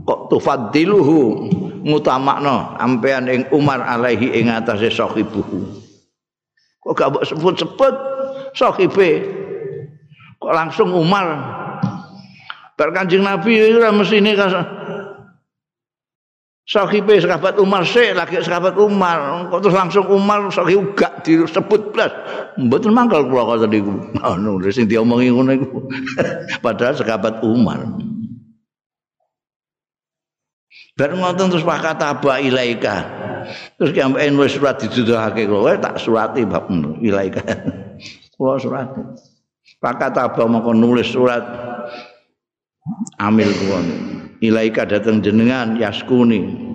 [0.06, 1.50] Kok tufaddiluhu
[1.86, 5.82] ngutamakno ampean ing Umar alaihi ing atase sahibuhu.
[6.86, 7.96] Kok gak mbok sebut-sebut
[8.54, 9.10] sahibe?
[10.38, 11.58] Kok langsung Umar?
[12.76, 14.36] Bar Kanjeng Nabi ora mesine
[16.66, 22.10] sahibe sahabat Umar sik lagi sahabat Umar kok terus langsung Umar sahib gak disebut blas
[22.58, 23.86] mboten mangkal kula kok tadi
[24.30, 25.86] anu sing diomongi ngono iku
[26.66, 27.86] padahal sahabat Umar
[30.96, 33.04] Bar ngoten terus pak kata ba ilaika.
[33.76, 36.72] Terus ki ambek wis surat diduduhake kula tak surati bab
[37.04, 37.44] ilaika.
[38.40, 39.04] Kula surati.
[39.84, 41.44] Pak kata ba mongko nulis surat
[43.20, 44.15] amil kula.
[44.50, 46.66] Ilaika dateng jenengan yaskuni.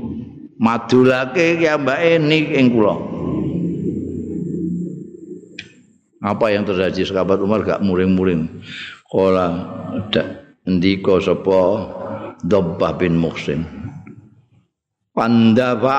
[0.61, 2.95] Madulake ya mbak nik ing kula.
[6.21, 7.65] Apa yang terjadi sahabat Umar?
[7.65, 8.61] Gak muring-muring.
[9.09, 9.57] Kala
[10.69, 11.89] ndika sapa
[12.45, 13.65] Dhabbah bin Muhsin.
[15.17, 15.97] Pandafa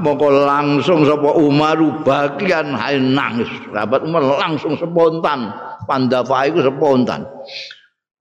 [0.00, 3.48] moko langsung sapa Umar bagian hal nangis.
[3.68, 5.52] Sahabat Umar langsung spontan.
[5.84, 7.28] Pandafa itu spontan.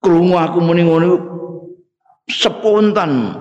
[0.00, 1.36] Krungu aku muni ngono
[2.30, 3.34] spontan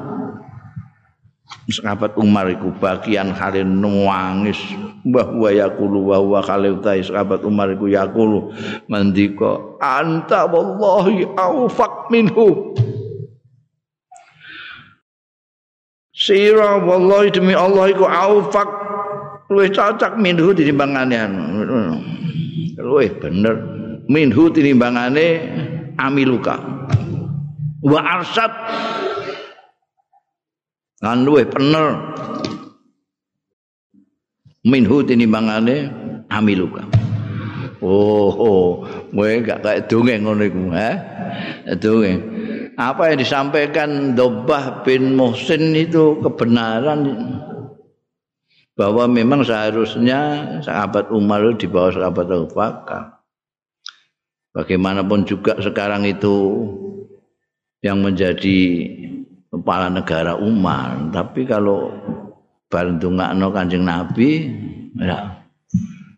[1.69, 4.57] sahabat Umar iku bagian halin nangis.
[5.05, 8.49] Bahwa yaqulu wa huwa sahabat Umar iku yaqulu
[8.89, 12.73] ngendika anta wallahi aufak minhu.
[16.15, 18.65] Sira wallahi demi Allah iku aufak
[19.45, 21.21] luwih cocok minhu tinimbangane
[22.81, 23.55] luwih bener
[24.09, 25.43] minhu tinimbangane
[26.01, 26.57] amiluka
[27.85, 28.51] wa arsad.
[31.05, 32.17] Lan luwih bener
[34.65, 35.93] minhu tinimbangane
[36.33, 36.81] amiluka.
[37.85, 38.69] Oh oh
[39.13, 40.89] kowe gak kayak dongeng ngono iku ha
[41.77, 42.19] dongeng
[42.75, 47.07] apa yang disampaikan Dobah bin Muhsin itu kebenaran?
[48.75, 50.19] Bahwa memang seharusnya
[50.59, 53.23] sahabat Umar itu di bawah sahabat Abu Bakar.
[54.51, 56.35] Bagaimanapun juga sekarang itu
[57.85, 58.89] yang menjadi
[59.53, 61.13] kepala negara Umar.
[61.13, 61.93] Tapi kalau
[62.65, 64.49] barendungakno Kanjeng Nabi
[64.97, 65.45] ya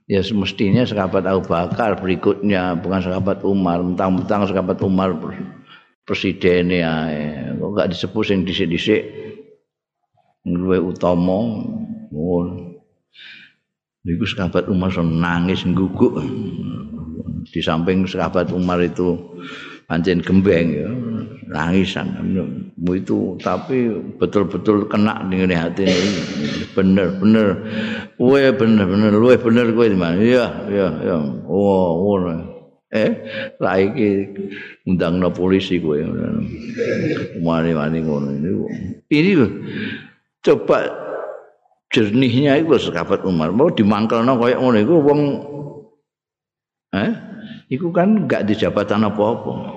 [0.07, 5.11] ya semestinya sahabat Abu Bakar berikutnya bukan sahabat Umar, mentang-mentang sahabat Umar
[6.07, 7.11] presiden ya.
[7.59, 9.03] Kok gak disebut sing dhisik-dhisik
[10.47, 11.67] luwe utama
[12.15, 12.79] ngono.
[14.07, 16.15] Iku sahabat Umar nangis ngguguk
[17.51, 19.19] di samping sahabat Umar itu
[19.83, 20.87] pancen gembeng ya
[21.47, 22.11] nangisan
[22.75, 23.87] itu tapi
[24.19, 26.11] betul-betul kena dengan hati ini.
[26.75, 27.47] Bener bener.
[28.19, 29.11] We bener bener.
[29.15, 31.17] We bener kowe di mana iya iya iya.
[31.47, 32.27] Oh oh
[32.91, 33.11] eh
[33.63, 34.27] lah iki
[35.31, 35.95] polisi kowe.
[37.39, 38.49] Mari-mari ngono ini.
[39.07, 39.31] Ini
[40.43, 40.77] coba
[41.95, 43.55] jernihnya itu sahabat Umar.
[43.55, 45.21] Mau dimangkelno koyo ngono iku wong
[46.91, 47.11] eh
[47.71, 49.76] iku kan gak di jabatan apa-apa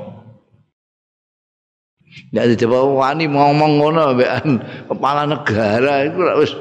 [2.35, 4.59] Ndak dijawab wani ngomong ngono mbekan
[4.91, 6.53] kepala negara iku lak wis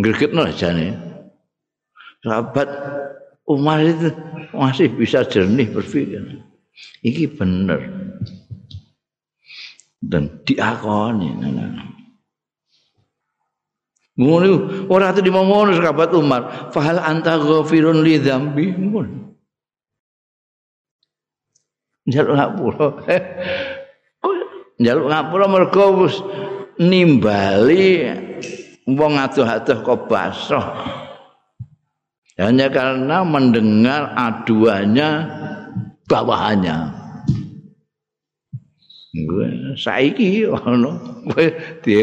[0.00, 0.96] gregetno jane.
[2.24, 2.68] Sahabat
[3.44, 4.08] Umar itu
[4.56, 6.40] masih bisa jernih berpikir.
[7.04, 7.80] Iki bener.
[10.00, 11.28] Dan diakoni.
[14.16, 14.46] Ngono
[14.88, 18.66] ora tadi mau ngono sahabat Umar, fahal anta ghafirun li dzambi.
[22.08, 22.86] Jaluk ngapura.
[24.82, 26.18] Njaluk ngapura mergo wis
[26.82, 28.10] nimbali
[28.90, 30.66] wong adoh-adoh kok basah.
[32.40, 35.08] Hanya karena mendengar aduannya
[36.08, 36.98] bawahannya.
[39.76, 40.96] Saiki ana
[41.28, 41.46] kowe
[41.84, 42.00] di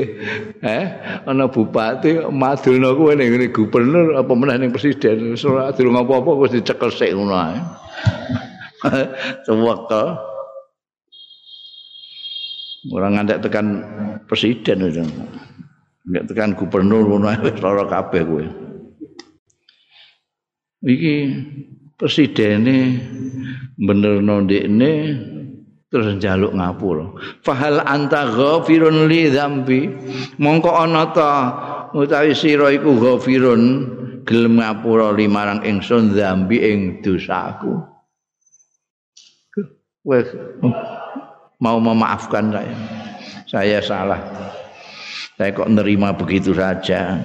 [0.62, 0.86] eh
[1.26, 6.54] ana bupati madulno kowe ning ngene gubernur apa meneh ning presiden ora durung apa-apa wis
[6.54, 7.58] dicekel sik ngono ae.
[9.50, 10.29] Sewektu
[12.88, 13.68] ora ngantek tekan
[14.24, 15.04] presiden itu.
[16.08, 18.46] Ngantek tekan gubernur ngono wis ora kabeh kowe.
[20.80, 21.16] Iki
[22.00, 22.78] presidene
[23.76, 24.92] benerno ndekne
[25.92, 27.06] terus njaluk ngapura
[27.44, 29.80] fahal anta ghafirun li dzambi?
[30.40, 31.32] Mongko ana ta
[31.92, 33.64] utawi sira iku ghafirun
[34.24, 37.76] gelem ngapura limarang ingsun dzambi ing dosaku?
[40.08, 40.32] Wes
[41.60, 42.76] mau memaafkan saya.
[43.46, 44.22] Saya salah.
[45.36, 47.20] Saya kok nerima begitu saja.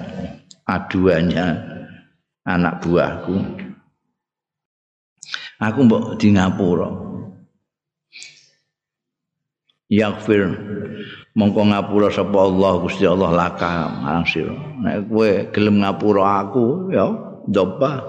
[0.67, 1.47] Aduannya
[2.45, 3.35] anak buahku.
[5.61, 6.89] Aku mbok di ngapura.
[9.85, 10.49] Yaghfir
[11.37, 13.71] mongko ngapura sapa Allah Gusti Allah laka
[14.25, 14.57] sira.
[14.81, 17.05] Nek kowe gelem ngapura aku ya
[17.45, 18.01] doba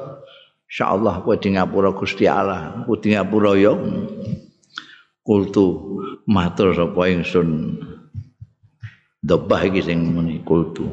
[0.64, 2.82] insyaallah kowe di ngapura Gusti Allah.
[2.88, 3.76] Di ngapura ya
[5.26, 5.98] kultu
[6.30, 7.82] matur sapa ingsun.
[9.18, 10.86] Doba iki sing muni kultu.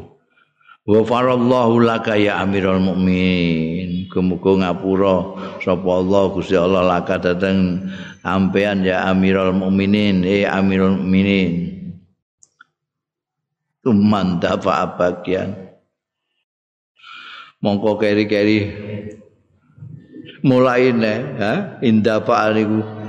[0.84, 5.15] Wa farallahu laka ya amirul mukmin kemuga ngapura
[5.63, 7.88] sapa Allah Gusti Allah laka dateng
[8.19, 11.72] ampean ya amirul mukminin eh amirul mukminin.
[13.86, 15.56] Tuman dafa abagian
[17.63, 18.60] mongko keri-keri
[20.43, 21.54] mulai ne ha?
[21.80, 23.03] Indafa niku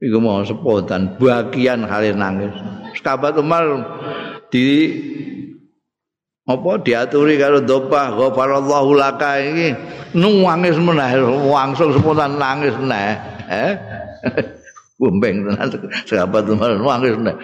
[0.00, 2.52] iku mau sepotan bagian kali nangis.
[3.00, 3.64] Sahabat Umar
[4.52, 4.92] di
[6.46, 9.74] apa diaturi karo dopah ghafarallahu laka iki
[10.14, 11.18] nangis meneh
[11.50, 13.18] langsung spontan nangis meneh
[13.50, 13.72] eh?
[14.96, 15.68] Bumbeng tenan
[16.08, 17.36] sahabat Umar nangis meneh.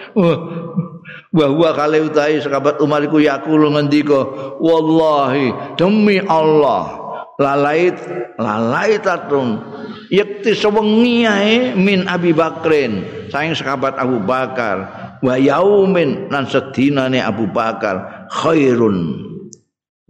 [1.33, 4.25] Wa huwa kale utahi sahabat Umar iku yaqulu ngendika
[4.57, 7.02] wallahi demi Allah
[7.39, 7.97] lalait
[8.37, 9.61] lalaitatun.
[10.13, 13.27] Yakti sewengi ae min Abi Bakrin.
[13.33, 14.89] Saing sahabat Abu Bakar.
[15.23, 19.29] Wa yaumin lan sedinane Abu Bakar khairun.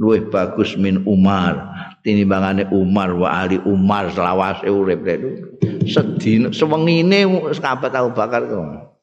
[0.02, 1.72] Luwih bagus min Umar.
[2.04, 5.30] Tinimbangane Umar wa Ali Umar selawase urip itu.
[5.88, 7.24] Sedina sewengine
[7.56, 8.94] sahabat Abu Bakar kok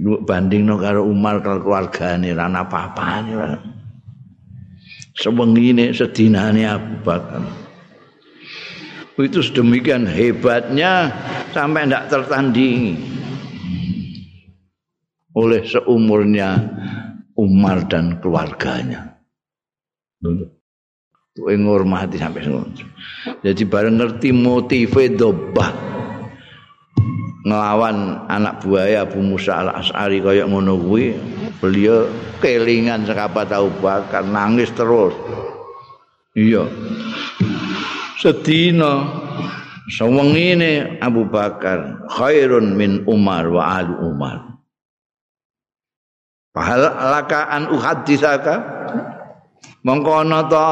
[0.00, 3.34] bandingno karo Umar karo keluargane ra apa-apane
[5.16, 7.42] sewengine sedinane Abu Bakar
[9.20, 11.12] itu sedemikian hebatnya
[11.52, 12.96] sampai tidak tertandingi
[15.36, 16.56] oleh seumurnya
[17.36, 19.20] Umar dan keluarganya.
[20.20, 22.68] Itu ngormati sampai ngono.
[23.40, 25.72] Jadi bareng ngerti motive dobah
[27.40, 30.76] ngelawan anak buaya Abu Musa al Asari kayak ngono
[31.58, 32.06] beliau
[32.38, 35.16] kelingan sekapa tahu bakar nangis terus.
[36.38, 36.70] Iya.
[38.20, 39.08] Sedina
[39.90, 44.60] sewengine Abu Bakar khairun min Umar wa ali Umar.
[46.54, 48.54] Fahal laka an uhadisaka?
[49.82, 50.66] Mongko ana ta?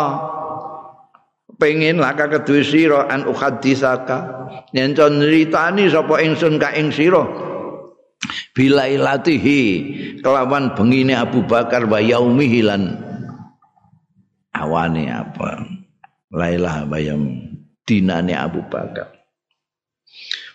[1.58, 4.18] Pengin laka kedue sira an uhadisaka?
[4.76, 7.47] Yen nritani sapa ingsun ka ing sira
[8.56, 9.60] bilailatihi
[10.24, 12.96] kelawan bengine Abu Bakar wa yaumihi lan
[14.56, 15.64] awane apa?
[16.28, 17.40] Lailah bayam
[17.88, 19.14] dinane Abu Bakar.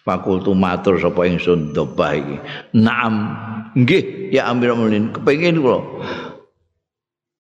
[0.03, 2.37] Fakultu matur sapa ingsun dobah iki.
[2.75, 3.33] Naam
[3.73, 5.79] nggih ya amirul mukminin kepengin kula.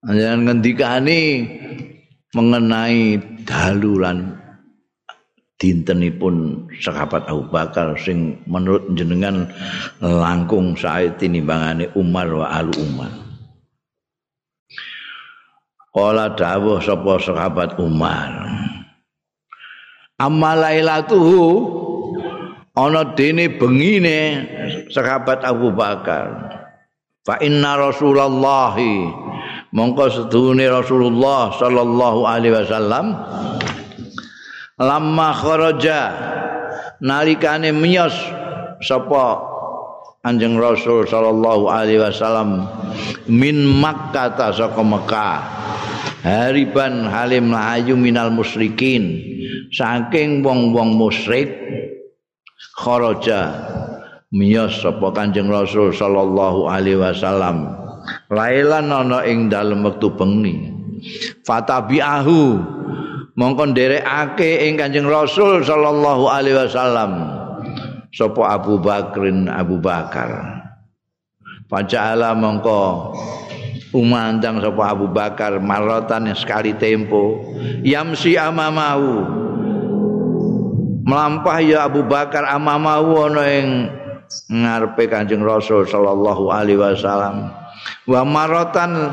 [0.04, 1.48] Anjen ngendikani
[2.36, 4.41] mengenai dalu lan
[5.62, 9.46] dintenipun sahabat Abu Bakar sing menurut jenengan
[10.02, 13.14] langkung sae tinimbangane Umar wa Alu Umar.
[15.94, 18.32] Kala dawuh sapa sahabat Umar
[20.22, 21.42] Amma lailatuhu
[22.78, 24.46] ana dene bengine
[24.94, 26.30] sahabat Abu Bakar.
[27.26, 28.78] Fa inna rasulullah
[29.74, 33.18] mongko sedune Rasulullah sallallahu alaihi wasallam
[34.82, 36.02] lamma kharaja.
[37.02, 38.14] Nalikane miyos
[38.82, 39.50] sapa
[40.22, 42.70] Anjing Rasul sallallahu alaihi wasallam
[43.26, 45.38] min Makkah saka Mekah.
[46.22, 49.18] Hariban halim lahayu minal musyrikin.
[49.74, 51.50] Saking wong-wong musyrik
[52.78, 53.50] kharaja.
[54.30, 57.82] Miyas sapa Kanjeng Rasul sallallahu alaihi wasallam.
[58.30, 60.70] Lailan ana ing dalem wektu bengi.
[61.42, 62.62] Fatabi'ahu
[63.36, 67.12] mongko nderekake ing Kanjeng Rasul sallallahu alaihi wasallam.
[68.12, 70.60] Sapa Abu Bakrin Abu Bakar.
[71.72, 73.16] Faja'ala mongko
[73.96, 77.40] umandang sapa Abu Bakar maratan sekali tempo.
[77.88, 79.40] Yamsi amamahu.
[81.08, 83.68] Melampah ya Abu Bakar amamahu ana ing
[84.52, 87.56] ngarepe Kanjeng Rasul sallallahu alaihi wasallam.
[88.04, 89.08] Wa maratan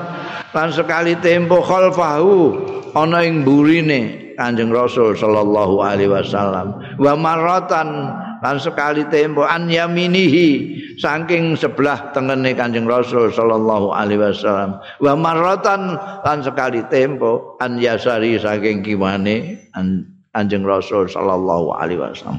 [0.51, 7.89] lan sekali tempo khalfahu ana ing burine Kanjeng Rasul sallallahu alaihi wasallam wa maratan
[8.39, 15.99] lan sekali tempo an yaminihi saking sebelah tengene Kanjeng Rasul sallallahu alaihi wasallam wa maratan
[16.22, 19.59] lan sekali tempo an yasari saking kiwane
[20.30, 22.39] Kanjeng Rasul sallallahu alaihi wasallam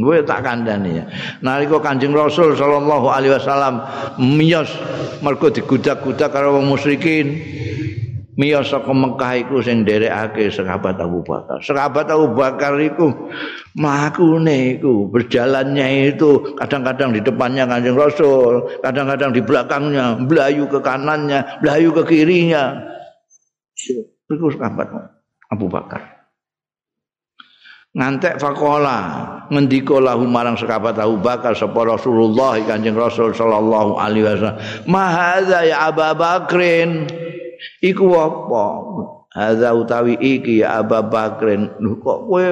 [0.00, 1.04] Gue tak kandani ya.
[1.44, 3.84] Nalika Kanjeng Rasul sallallahu alaihi wasallam
[4.16, 4.72] miyos
[5.20, 7.36] mergo digudak-gudak karo wong musyrikin.
[8.38, 11.58] Miyos saka Mekah iku sing nderekake sahabat Abu Bakar.
[11.62, 13.10] Sahabat Abu Bakar iku
[13.74, 21.62] mlakune iku berjalannya itu kadang-kadang di depannya Kanjeng Rasul, kadang-kadang di belakangnya, belayu ke kanannya,
[21.64, 22.78] belayu ke kirinya.
[24.30, 24.88] Iku sahabat
[25.50, 26.20] Abu Bakar.
[27.90, 28.98] ngantek fakola
[29.50, 35.10] ngendika lahu marang sahabat Abu Bakar sapa Rasulullah Kanjeng Rasul sallallahu alaihi wasallam ma
[35.42, 37.10] ya Abu Bakrin
[37.80, 38.64] iku apa?
[39.30, 41.70] Hadza utawi iki ya Abu Bakrin.
[41.78, 42.46] Kok kowe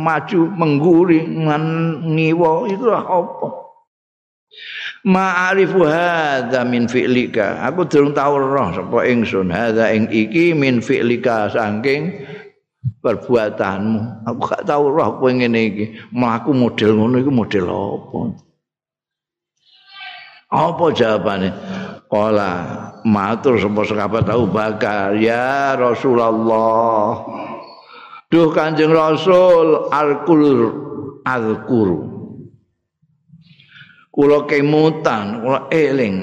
[0.00, 1.20] maju mengguri
[2.08, 2.50] ngiwa?
[2.72, 3.48] Itu apa?
[5.04, 7.60] Ma'arifu hadza min fi'lika.
[7.68, 9.52] Aku durung tau roh sapa ingsun.
[9.52, 12.24] Hadza ing iki min fi'lika saking
[13.04, 14.24] perbuatanmu.
[14.32, 15.84] Aku gak tau roh kowe ngene iki.
[16.16, 18.47] Mlaku model ngono iku model apa
[20.48, 21.52] apa jawabane
[22.08, 22.52] Kala
[23.04, 27.20] matur sapa sahabat tahu bakar ya Rasulullah.
[28.32, 30.72] Duh Kanjeng Rasul alkul
[31.28, 31.90] alkur.
[34.08, 36.14] Kula kemutan, kula eling.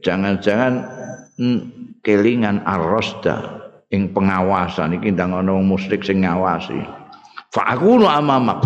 [0.00, 0.72] Jangan-jangan
[1.36, 1.60] mm,
[2.00, 6.80] kelingan arrosda ing pengawasan iki ndang ana wong musyrik sing ngawasi.
[7.52, 8.64] Fa aku amamak.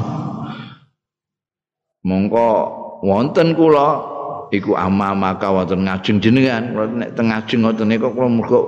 [2.07, 2.51] Mongko
[3.03, 4.18] wonten kula
[4.55, 6.75] iku ama maka wonten ngajeng jenengan.
[6.75, 8.61] Nek teng ngajeng ngoten niku kula mergo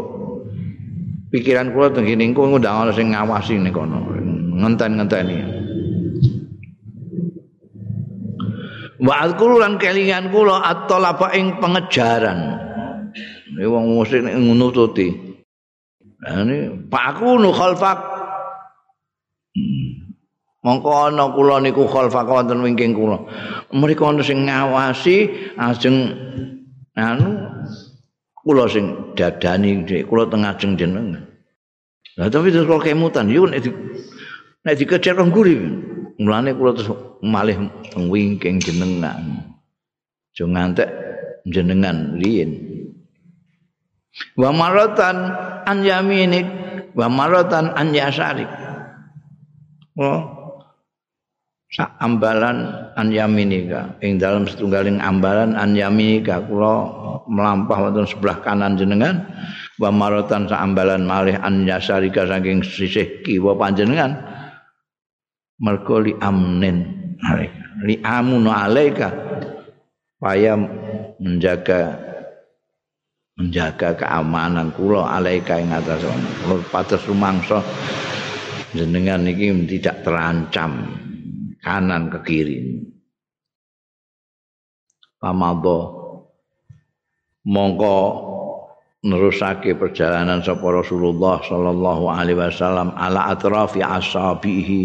[1.30, 3.98] pikiran kula teng kene engko ngundang ana sing ngawasi nek kono
[4.60, 5.38] ngenten-ngenteni.
[9.00, 12.68] Wa azkuru lan kelingan kula at-talaba ing pengejaran.
[13.60, 15.30] Wong musik nek nututi
[16.20, 17.98] ini pak aku nu khalfak.
[20.64, 23.20] Mongko ana kula niku khalfa wonten wingking kula.
[23.72, 25.16] Mriku ana sing ngawasi
[25.56, 25.96] ajeng
[26.96, 27.28] anu
[28.34, 31.16] kula sing dadani kula teng ajeng jeneng.
[32.18, 33.70] Lah tapi terus kok kemutan yo nek di
[34.64, 35.56] nek dikejar kok nguri.
[36.20, 36.92] Mulane kula terus
[37.24, 37.56] malih
[37.88, 39.48] teng wingking jenengan.
[40.36, 40.88] Jo ngantek
[41.48, 42.70] jenengan riyin
[44.36, 45.16] wa maratan
[45.64, 46.46] an yaminik
[46.92, 48.48] wa maratan an yasarik
[49.96, 50.39] oh
[51.70, 52.66] sak ambalan
[52.98, 56.90] an yaminika ing dalam setunggaling ambalan an yaminika kula
[57.30, 59.22] melampah wonten sebelah kanan jenengan.
[59.78, 64.18] Wa marotan sak ambalan malih an yasarika saking sisih kiwa panjenengan.
[65.62, 66.78] Mergo li amnen
[67.86, 69.14] li amun alaika.
[70.18, 70.52] Supaya
[71.16, 71.96] menjaga
[73.38, 76.02] menjaga keamanan kula alaika ing atas.
[76.44, 77.62] Kula pados rumangsa
[78.74, 81.00] jenengan iki tidak terancam
[81.64, 82.58] kanan ke kiri.
[85.20, 85.78] Pamado
[87.44, 87.96] mongko
[89.04, 94.80] nerusake perjalanan sapa Rasulullah sallallahu alaihi wasallam ala atrafi ashabihi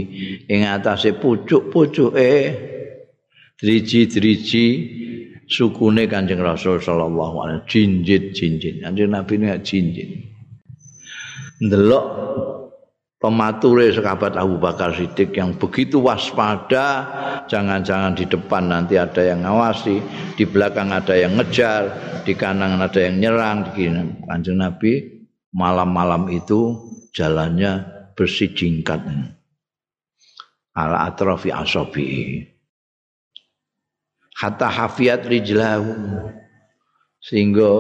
[0.48, 2.32] ing atase pucuk-pucuke
[3.60, 4.68] driji-driji
[5.48, 8.84] sukune Kanjeng Rasul sallallahu alaihi jinjit-jinjit.
[8.84, 10.10] Kanjeng Nabi ini jinjit.
[11.60, 12.06] Ndelok
[13.18, 17.07] pemature sahabat Abu Bakar Siddiq yang begitu waspada
[17.47, 20.03] jangan-jangan di depan nanti ada yang ngawasi
[20.36, 21.89] di belakang ada yang ngejar
[22.28, 23.72] di kanan ada yang nyerang
[24.28, 25.16] kanjeng Nabi
[25.55, 27.88] malam-malam itu jalannya
[28.20, 28.99] bersih jingkat.
[30.76, 32.43] Ala atrafi asobi
[34.36, 35.95] hatta hafiat rijlahu.
[37.24, 37.72] Sehingga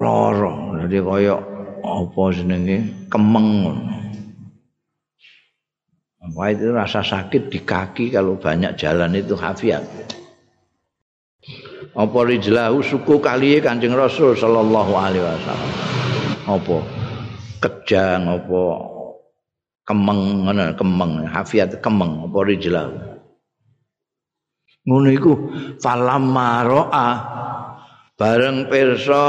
[0.00, 1.40] loro jadi koyok
[1.84, 3.10] apa jenenge?
[3.12, 3.76] Kemeng
[6.34, 9.84] Wah itu rasa sakit di kaki kalau banyak jalan itu hafiat.
[11.96, 15.72] Apa rijlahu suku kali Kanjeng Rasul sallallahu alaihi wasallam.
[16.46, 16.76] Apa
[17.62, 18.62] kejang apa
[19.86, 23.16] kemeng ngono kemeng hafiat kemeng apa rijlahu.
[24.86, 25.32] ngono iku
[25.82, 27.08] falamma ra'a
[28.14, 29.26] bareng pirsa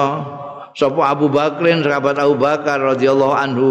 [0.77, 3.67] sapa Abu Bakrin sahabat Abu Bakar radhiyallahu anhu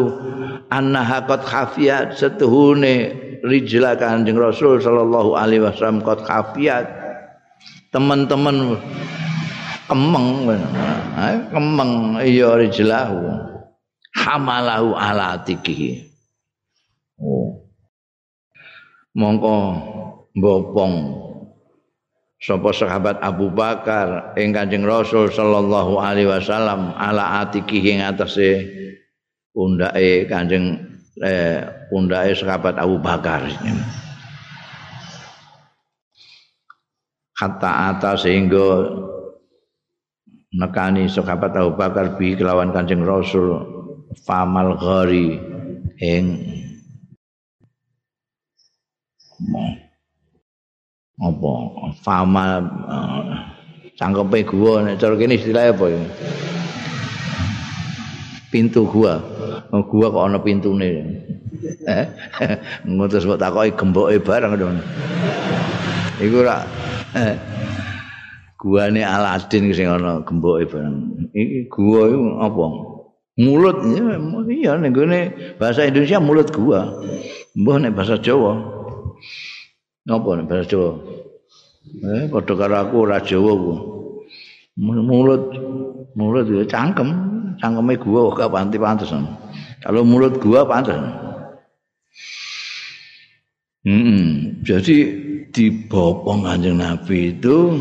[0.68, 2.18] annaha qad khafiyat.
[2.18, 3.14] Setuhune
[3.46, 6.86] rijla Kanjeng Rasul sallallahu alaihi wasallam qad khafiyat.
[7.94, 8.74] Teman-teman
[9.86, 10.50] kemeng
[11.54, 13.46] kemeng iya rijlahu.
[14.16, 16.08] Hamalahu ala tikihi
[17.20, 17.68] oh.
[19.12, 19.56] Mongko
[20.32, 20.94] mbopong
[22.46, 28.62] sapa sahabat Abu Bakar ing Kanjeng Rasul sallallahu alaihi wasallam ala atiki ing atase
[29.50, 30.78] pundake Kanjeng
[31.26, 33.50] eh, pundake sahabat Abu Bakar.
[37.34, 38.94] Kata atas sehingga
[40.54, 43.58] nekani sahabat Abu Bakar bi kelawan Kanjeng Rasul
[44.22, 45.34] famal ghari
[45.98, 46.24] ing
[51.16, 51.52] apa?
[52.04, 53.22] Fama uh,
[53.96, 56.02] cangkepe gua nek cara kene istilahnya apa ya?
[58.52, 59.20] Pintu gua.
[59.72, 60.90] Oh, gua kok ana pintune.
[61.88, 62.06] Eh?
[62.84, 64.78] Ngono sebut takoki gemboke bareng dong
[66.20, 66.64] iku ora
[67.16, 67.36] eh
[68.60, 71.30] guane Aladin sing ana gemboke bareng.
[71.32, 72.66] Iki gua iku apa?
[73.36, 73.84] Mulut
[74.48, 77.00] iya nek bahasa Indonesia mulut gua.
[77.56, 78.76] Mbah nek bahasa Jawa
[80.06, 80.90] Napa nek bahasa Jawa?
[82.06, 83.74] Eh padha karo aku ora Jawa ku.
[84.78, 85.42] Mulut
[86.14, 87.10] mulut ya cangkem,
[87.58, 89.10] cangkeme gua gak panti pantes.
[89.82, 90.94] Kalau mulut gua pantes.
[93.86, 94.96] Hmm, jadi
[95.50, 97.78] dibopong Kanjeng Nabi itu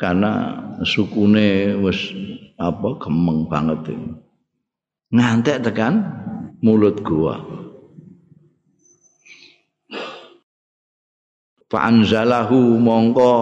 [0.00, 2.12] karena sukune wis
[2.60, 3.96] apa gemeng banget itu.
[5.12, 6.04] Ngantek tekan
[6.60, 7.63] mulut gua.
[11.74, 13.34] Fa'anzalahu mongko.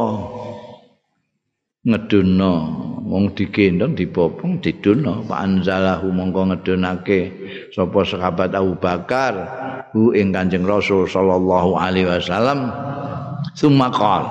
[1.85, 2.53] Ngeduna
[3.05, 7.21] wong digendong dipopong didono fa'anzalahu mongko ngedunake
[7.77, 9.35] sapa sahabat Abu Bakar
[9.93, 12.73] hu ing Kanjeng Rasul sallallahu alaihi wasallam.
[13.53, 14.25] Sumakal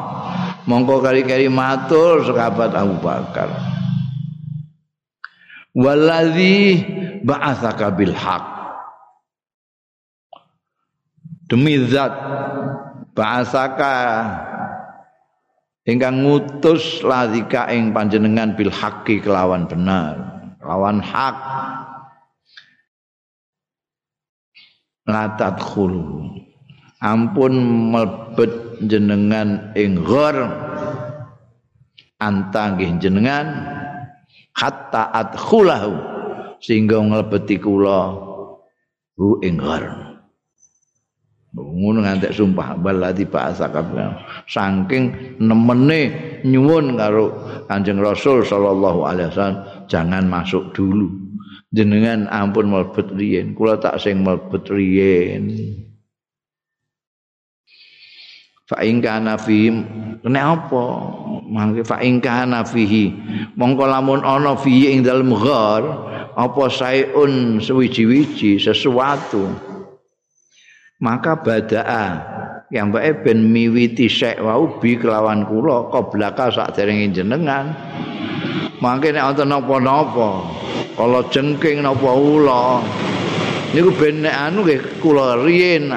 [0.66, 3.54] mongko kali-kali matur sahabat Abu Bakar.
[5.78, 6.82] Waladzi
[7.22, 8.46] ba'atsaka bil haq.
[11.52, 12.16] Demi zat
[13.12, 13.96] bahasaka
[15.88, 20.16] ingkang ngutus ladika ing panjenengan bil haqqi kelawan benar
[20.62, 21.38] lawan hak.
[25.02, 26.30] Latat khulu
[27.02, 27.54] ampun
[27.92, 30.38] melebet jenengan ing ghor.
[32.22, 33.50] Antanggih jenengan
[34.54, 35.98] hatta adkhulahu
[36.62, 38.14] sehingga nglebeti kula
[39.18, 40.11] hu ing ghor
[41.52, 44.08] ngono ngantek sumpah balati bahasa kabeh
[44.48, 46.02] saking nemene
[46.48, 47.28] nyuwun karo
[47.68, 49.60] Kanjeng Rasul sallallahu alaihi wasallam
[49.92, 51.08] jangan masuk dulu.
[51.72, 55.52] Jenengan ampun mlebet riyen kula tak sing mlebet riyen.
[58.68, 59.72] Fa in kana fi
[60.24, 60.84] nek apa?
[61.48, 63.12] Mangke fa in kana fihi.
[63.56, 65.84] Mongko lamun ana fi ing dalem ghar
[66.36, 69.71] apa saeun suwiji-wiji sesuatu
[71.02, 72.08] maka badaa
[72.72, 77.74] yang bae ben miwiti sek wau bi kelawan kula qoblaka sak derenge jenengan.
[78.82, 80.30] Mangke nek wonten napa-napa
[80.96, 82.80] kala jengking napa ula.
[83.76, 85.92] Niku ben nek anu nggih kula riyen.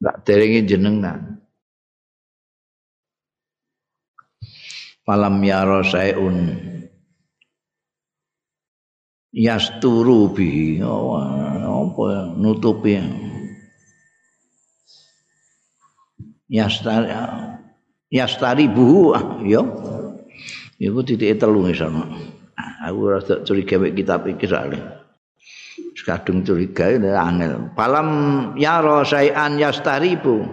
[0.00, 1.42] Sak derenge jenengan.
[5.04, 6.54] Falam yaro sayun
[9.30, 12.98] yasturu bi oh, apa nutupi
[16.50, 17.08] yastari
[18.10, 19.14] yastari buhu
[19.46, 19.62] ya
[20.80, 22.02] iku titik telu sono.
[22.80, 25.04] Aku rada curiga mek kitab iki soalnya.
[26.00, 27.76] Kadung curiga angel.
[27.76, 28.08] Palam
[28.56, 30.48] yaro sayan yastaribu.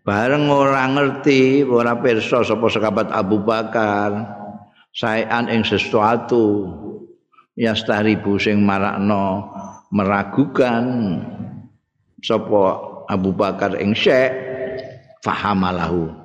[0.00, 4.40] Bareng ora ngerti ora pirsa sapa sahabat Abu Bakar.
[4.96, 6.66] Sayan ing sesuatu
[7.60, 9.52] yastaribu sing marakno
[9.92, 10.84] meragukan
[12.24, 12.62] sapa
[13.12, 14.32] Abu Bakar ing Syekh
[15.20, 16.16] fahamalahu.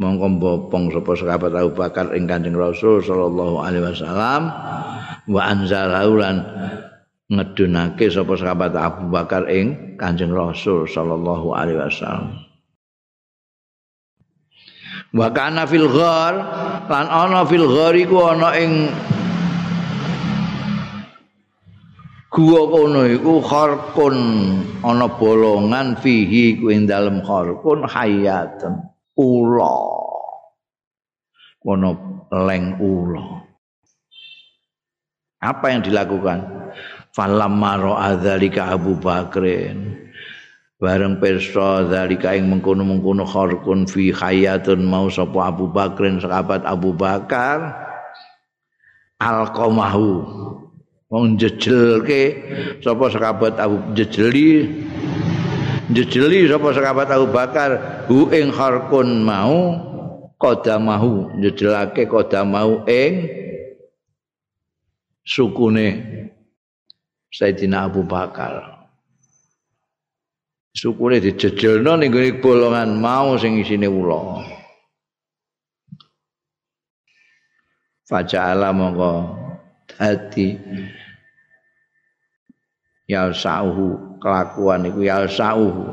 [0.00, 4.48] Mongko bopong sapa sahabat Abu Bakar ing Kanjeng Rasul sallallahu alaihi wasallam
[5.28, 6.36] wa anzalahu lan
[7.28, 12.46] ngedunake sapa sahabat Abu Bakar ing Kanjeng Rasul sallallahu alaihi wasallam.
[15.10, 16.34] Wa kana fil ghar
[16.86, 18.88] lan ana fil ghar iku ana ing
[22.40, 24.16] Gua kono iku kharkun
[24.80, 28.80] ana bolongan fihi kuwi dalem kharkun hayatun
[29.12, 29.76] ula.
[31.60, 31.90] Kono
[32.32, 33.44] leng ula.
[35.44, 36.40] Apa yang dilakukan?
[37.12, 40.00] Falamma ra'a dzalika Abu Bakrin.
[40.80, 47.68] Bareng pirsa zalika ing mengkono-mengkono kharkun fi hayatun mau sapa Abu Bakrin sahabat Abu Bakar.
[49.20, 50.24] Alqamahu
[51.10, 52.22] wong jejelke
[52.80, 54.70] sapa sahabat Abu jejeli?
[55.90, 57.70] Jejeli sapa sahabat Abu Bakar?
[58.06, 59.74] Hu ing kharkun mau
[60.38, 63.26] qadamahu jejelake qadamahu ing
[65.26, 65.86] sukune
[67.30, 68.86] Sayyidina Abu Bakar.
[70.70, 74.46] Sukune dijejelno ning bolongan mau sing isine ula.
[78.06, 79.10] Faja'ala mongko
[79.86, 80.58] dadi
[83.10, 85.90] ya sauhu kelakuan iku ya sauhu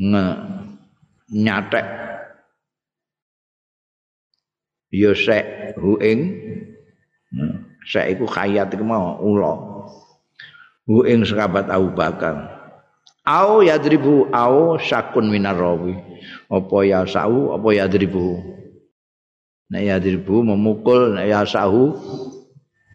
[0.00, 0.24] nge
[1.36, 1.86] nyatek.
[4.94, 6.32] Ya sek hu ing
[7.84, 9.52] sek iku khayat iku mau ula.
[10.88, 12.56] Hu ing sahabat Abu Bakar.
[13.24, 14.76] Au yadribu au
[15.24, 15.96] minar rawi.
[16.48, 18.40] Apa ya sahu apa yadribu?
[19.72, 21.96] Nek yadribu memukul nek ya sahu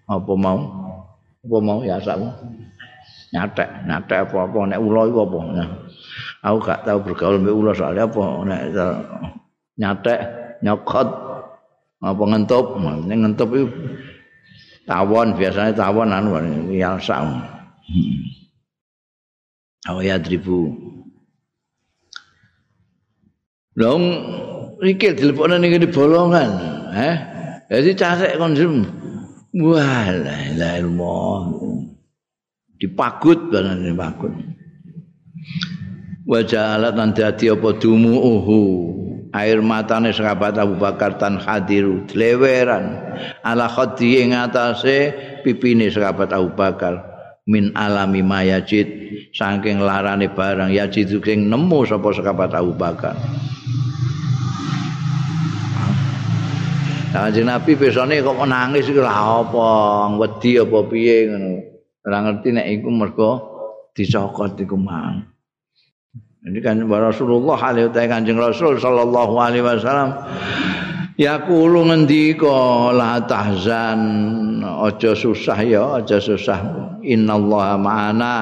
[0.05, 0.61] apa mau?
[1.41, 2.29] Apa mau ya sahu
[3.29, 5.69] nyatek nyatek apa apa nek ula iku apa nah,
[6.41, 8.61] aku gak tahu bergaul mbek ula soalnya apa nek
[9.77, 10.19] nyatek
[10.65, 11.07] nyokot
[12.01, 13.67] apa ngentup nek ngentup itu
[14.89, 16.33] tawon biasanya tawon anu
[16.73, 17.29] ya sahu
[19.93, 20.01] hmm.
[20.01, 20.89] yadribu
[23.79, 24.03] Long
[24.83, 26.51] iki dilepokne ning bolongan,
[26.91, 27.15] eh.
[27.71, 28.83] Jadi casek konsum.
[29.55, 30.83] Wah, la ilaha
[32.79, 34.31] Dipagut banan dipagut.
[36.29, 38.63] Wajah alat hati apa dumu uhu.
[39.29, 42.07] Air matane sahabat Abu Bakar tan hadiru.
[42.15, 42.97] Leweran
[43.45, 45.13] ala khadi ing atase
[45.43, 47.03] pipine sahabat Abu Bakar.
[47.49, 48.87] Min alami mayajid
[49.33, 53.17] saking larane barang ya jitu sing nemu sapa sekabat Abu Bakar.
[57.09, 59.69] Kanjeng Nabi besone kok nangis iku lha apa?
[60.13, 61.25] Wedi apa piye?
[61.25, 61.78] ngono
[62.09, 63.31] ora ngerti nek iku mergo
[63.93, 65.29] dicokot iku mang.
[66.41, 70.17] Ini kan Rasulullah alaihi Kanjeng Rasul sallallahu alaihi wasallam
[71.19, 74.01] ya kulo ngendika la tahzan
[74.65, 76.59] aja susah ya aja susah.
[77.05, 78.35] Innallaha ma'ana.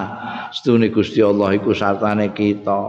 [0.56, 2.82] Stune Gusti Allah iku sartane kita.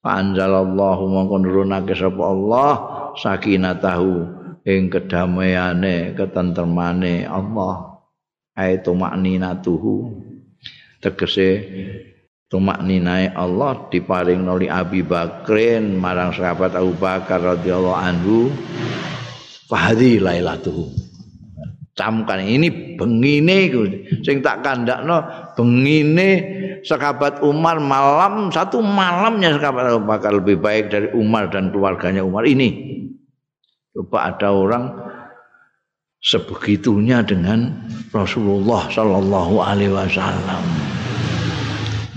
[0.00, 2.70] Panjalallahu mongko nurunake sapa Allah
[3.18, 7.87] sakinatahu ing kedamaiane ketentremane Allah
[8.58, 10.18] aitu makninatuhu
[10.98, 11.50] tegese
[12.50, 18.50] tumak ninae Allah diparing noli Abi Bakrin marang sahabat Abu Bakar radhiyallahu anhu.
[19.68, 20.88] Fahdi lailatuhu.
[21.92, 23.68] Camkan ini bengine
[24.22, 25.18] sing tak kandakno
[25.58, 26.30] bengine
[26.86, 32.48] sahabat Umar malam satu malamnya sahabat Abu Bakar lebih baik dari Umar dan keluarganya Umar.
[32.48, 32.68] Ini
[33.92, 34.84] coba ada orang
[36.18, 40.64] sebegitunya dengan Rasulullah Shallallahu Alaihi Wasallam.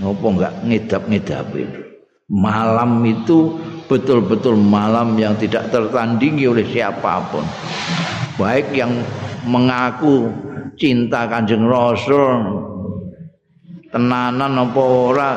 [0.02, 1.82] Ngopo enggak ngidap-ngidap itu
[2.32, 3.60] malam itu
[3.92, 7.44] betul-betul malam yang tidak tertandingi oleh siapapun.
[8.40, 9.04] Baik yang
[9.44, 10.32] mengaku
[10.80, 12.64] cinta kanjeng rasul
[13.92, 15.30] tenanan apa ora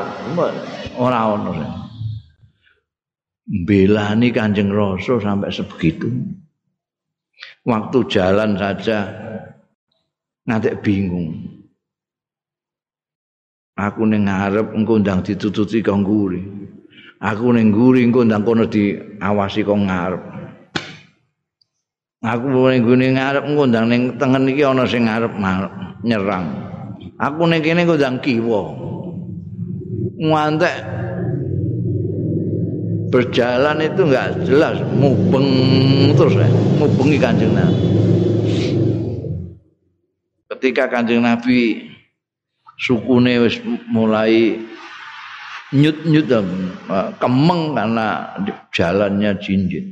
[0.96, 1.54] ora ono.
[3.46, 6.10] Belani kanjeng rasul sampai sebegitu
[7.66, 9.10] waktu jalan saja
[10.46, 11.58] nanti bingung.
[13.76, 16.40] Aku ning ngarep engko ndang ditututi kok ngguri
[17.20, 20.24] aku ning ngguri engko ndang kono diawasi kok ngarep.
[22.24, 25.34] Aku ning ngguri ngarep engko ndang ning tengen iki ana sing ngarep
[26.08, 26.46] nyerang.
[27.20, 28.62] Aku ning kene engko ndang kiwa.
[30.16, 30.76] Ngantek
[33.10, 35.48] berjalan itu enggak jelas mubeng
[36.18, 36.50] terus ya
[36.80, 37.86] mubengi kanjeng Nabi.
[40.50, 41.90] Ketika kanjeng Nabi
[42.80, 44.60] sukune wis mulai
[45.76, 46.28] nyut-nyut
[47.20, 48.08] kemeng karena
[48.72, 49.86] jalannya jinjit.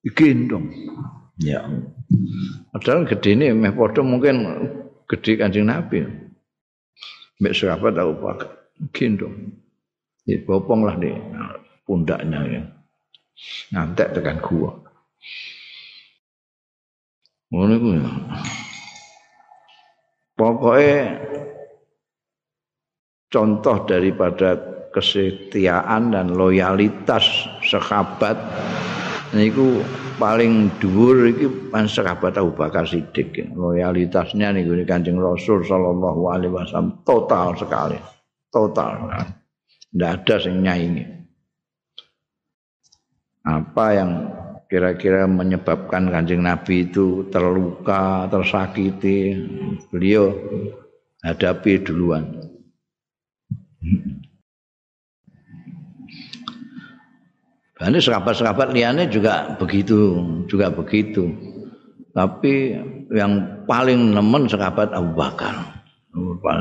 [0.00, 0.72] Digendong
[1.44, 1.60] ya.
[2.72, 4.42] Padahal gede ini meh podo mungkin
[5.04, 6.02] gede kancing nabi.
[7.40, 8.38] Mbak siapa tahu pak
[8.96, 9.52] gendong.
[10.24, 11.16] Ya bopong lah nih
[11.90, 12.62] pundaknya ya.
[13.74, 14.70] Ngantek tekan gua.
[17.50, 18.12] Ngono ya.
[20.38, 21.18] Pokoknya
[23.26, 24.54] contoh daripada
[24.94, 27.26] kesetiaan dan loyalitas
[27.66, 28.38] sahabat
[29.34, 29.82] niku
[30.18, 37.02] paling dhuwur iki pan sahabat Abu Bakar Siddiq loyalitasnya niku Kanjeng Rasul sallallahu alaihi wasallam
[37.02, 37.98] total sekali
[38.50, 39.10] total.
[39.90, 41.19] Ndak ada sing nyaingi
[43.44, 44.10] apa yang
[44.70, 49.34] kira-kira menyebabkan Kanjeng Nabi itu terluka, tersakiti,
[49.90, 50.30] beliau
[51.26, 52.50] hadapi duluan.
[57.80, 61.32] Ini sahabat-sahabat liane juga begitu, juga begitu.
[62.12, 62.76] Tapi
[63.08, 65.80] yang paling nemen sahabat Abu Bakar.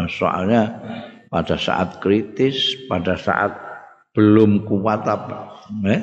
[0.07, 0.79] Soalnya
[1.27, 3.51] pada saat kritis, pada saat
[4.15, 6.01] belum kuat apa, eh?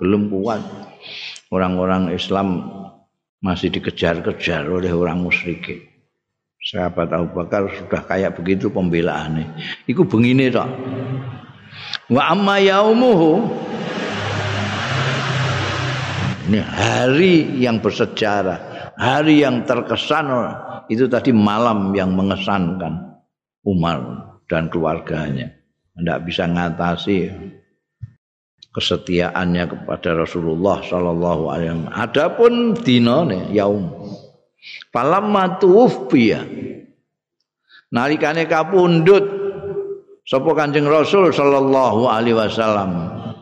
[0.00, 0.62] Belum kuat.
[1.52, 2.66] Orang-orang Islam
[3.40, 5.92] masih dikejar-kejar oleh orang musyrik.
[6.66, 9.54] Sahabat Abu Bakar sudah kayak begitu pembelaannya.
[9.86, 10.66] Iku begini tok.
[12.10, 13.46] Wa amma yaumuhu
[16.46, 20.30] ini hari yang bersejarah, hari yang terkesan
[20.86, 23.18] itu tadi malam yang mengesankan
[23.66, 23.98] Umar
[24.46, 25.50] dan keluarganya.
[25.98, 27.16] Tidak bisa ngatasi
[28.76, 31.96] kesetiaannya kepada Rasulullah Shallallahu Alaihi Wasallam.
[31.96, 33.88] Adapun dino nih yaum.
[34.92, 36.44] Palamma tuwfiya.
[37.88, 39.24] Nalikane kapundut
[40.26, 42.90] sapa Kanjeng Rasul sallallahu alaihi wasallam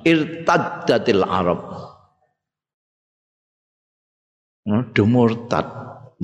[0.04, 1.64] irtaddatil Arab.
[4.96, 5.66] Demurtad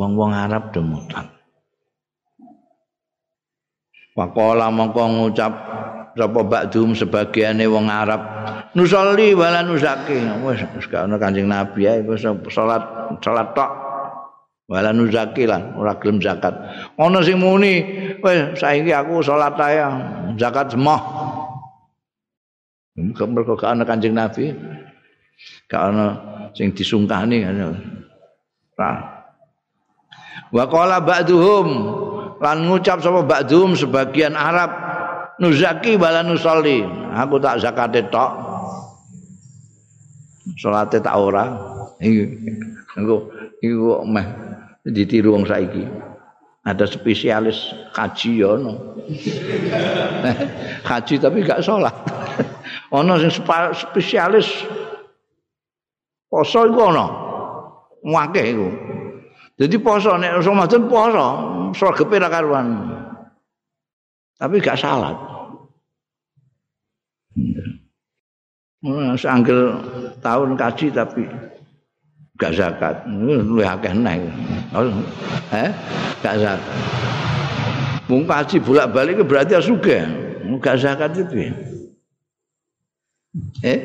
[0.01, 1.29] wong-wong Arab demurtad
[4.17, 5.53] Pakola mongko ngucap
[6.17, 8.23] sapa ba'dhum sebagiane wong Arab?
[8.75, 10.19] Nusolli wala nuzaki.
[10.47, 12.83] Wis gak ana Kanjeng Nabi ae wis salat
[13.23, 13.71] salat tok.
[14.71, 16.55] Wala nuzaki lan ora gelem zakat.
[16.95, 17.83] Ana sing muni
[18.23, 19.83] wis saiki aku salat ae
[20.39, 21.03] zakat semoh.
[22.99, 24.55] Mergo gak ana Kanjeng Nabi.
[25.71, 26.07] Ana
[26.55, 27.47] sing disungkani.
[30.51, 31.67] Wa qala ba'duhum
[32.43, 34.90] lan ngucap sapa ba'duhum sebagian Arab
[35.41, 36.85] nuzaki bala nusolli.
[37.17, 38.31] Aku tak zakate tok.
[40.61, 41.49] Salate tak ora.
[42.01, 43.33] Engko
[43.65, 44.27] iku meh
[44.85, 45.85] ditiru wong saiki.
[46.61, 48.77] Ada spesialis haji ya no.
[50.89, 51.97] haji tapi gak sholat.
[52.93, 53.33] ono sing
[53.73, 54.69] spesialis
[56.29, 57.07] poso iku ono.
[58.05, 58.69] Wakeh iku.
[59.61, 61.27] Jadi poso nek Ramadan poso,
[61.77, 63.00] sregepe ra karuan.
[64.41, 65.13] Tapi gak salat.
[68.81, 69.77] Nah, sanggel
[70.25, 71.29] tahun kaji tapi
[72.41, 73.05] gak zakat.
[73.05, 74.17] Luwih akeh neh.
[75.53, 75.71] Eh?
[76.25, 76.77] Gak zakat.
[78.09, 80.09] Mung kaji bolak-balik berarti sugih.
[80.65, 81.53] Gak zakat itu.
[83.61, 83.79] Eh?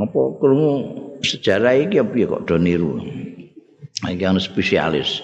[0.00, 0.72] Apa krungu
[1.20, 2.96] sejarah iki apa kok do niru.
[4.08, 5.20] Iki ana spesialis.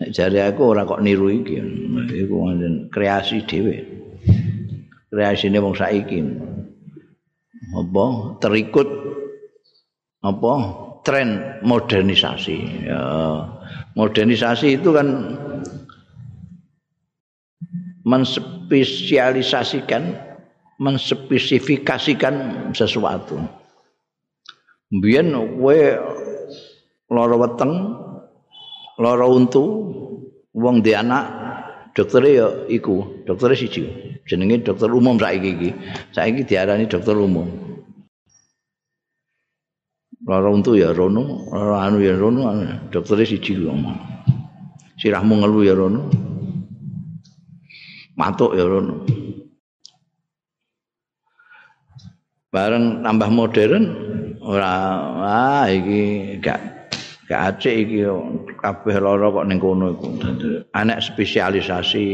[0.00, 1.60] Nek jare aku ora kok niru iki.
[2.08, 2.48] Iku
[2.88, 3.84] kreasi dhewe.
[5.12, 6.24] Kreasine wong saiki.
[7.76, 8.04] Apa
[8.40, 8.88] terikut
[10.24, 10.52] apa
[11.04, 12.88] tren modernisasi.
[12.88, 13.04] Ya,
[13.92, 15.36] modernisasi itu kan
[18.08, 20.16] menspesialisasikan
[20.80, 23.36] menspesifikasikan sesuatu.
[24.90, 25.30] Biyen
[25.60, 25.80] kowe
[27.12, 28.00] lara weteng,
[29.00, 29.64] lara untu,
[30.52, 31.24] wong di anak,
[31.96, 33.88] dokter ya iku, dokter siji.
[34.28, 35.70] Jenenge dokter umum saiki iki.
[36.12, 37.48] Saiki diarani dokter umum.
[40.28, 42.52] Lara untu ya rono, lara anu ya rono,
[42.92, 43.96] dokter siji ngomong.
[45.00, 46.02] Sirahmu ngelu ya rono.
[48.20, 49.08] Matuk ya rono.
[52.50, 53.84] bareng tambah modern
[54.42, 54.74] ora
[55.22, 56.79] ah iki gak
[57.36, 58.02] acik iki
[58.58, 60.08] kabeh lara kok ning kono iku.
[60.74, 62.04] Anak spesialisasi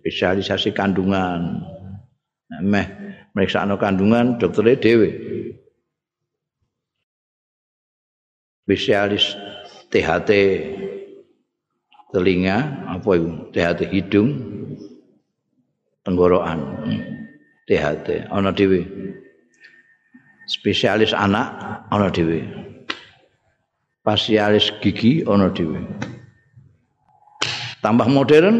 [0.00, 1.64] spesialisasi kandungan.
[2.60, 2.86] Meh
[3.32, 5.10] meriksa kandungan dokternya dewe
[8.70, 9.34] spesialis
[9.90, 10.30] THT
[12.14, 14.30] telinga apa itu THT hidung
[16.06, 16.58] tenggorokan.
[17.66, 18.86] THT ana dhewe.
[20.46, 21.50] Spesialis anak
[21.90, 22.69] ana dhewe.
[24.16, 25.78] Spesialis gigi ana dhewe.
[27.80, 28.56] Tambah modern,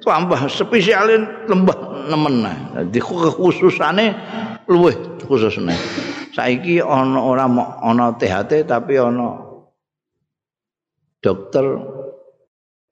[0.00, 2.46] tambah spesialis lembah nemen.
[2.74, 4.14] Dadi khususane
[4.70, 4.94] luwih
[5.26, 5.74] khususane.
[6.34, 7.46] Saiki ana ora
[7.82, 9.38] ana THT tapi ana
[11.22, 11.64] dokter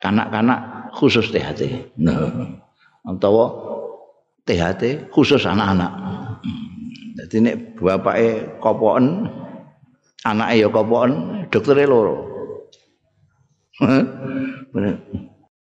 [0.03, 1.95] kanak-kanak khusus THT.
[2.03, 2.59] Nah,
[3.07, 3.35] atau
[4.45, 5.93] THT khusus anak-anak.
[7.13, 9.31] Jadi nek bapake kopoken,
[10.27, 12.31] anake ya kopoken, doktere loro.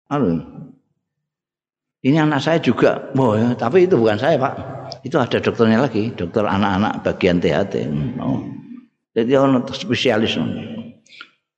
[0.07, 0.29] Anu.
[2.05, 4.53] Ini anak saya juga, oh, ya, tapi itu bukan saya pak.
[5.03, 7.73] Itu ada dokternya lagi, dokter anak-anak bagian THT.
[8.21, 8.39] Oh.
[9.17, 10.37] Jadi orang spesialis.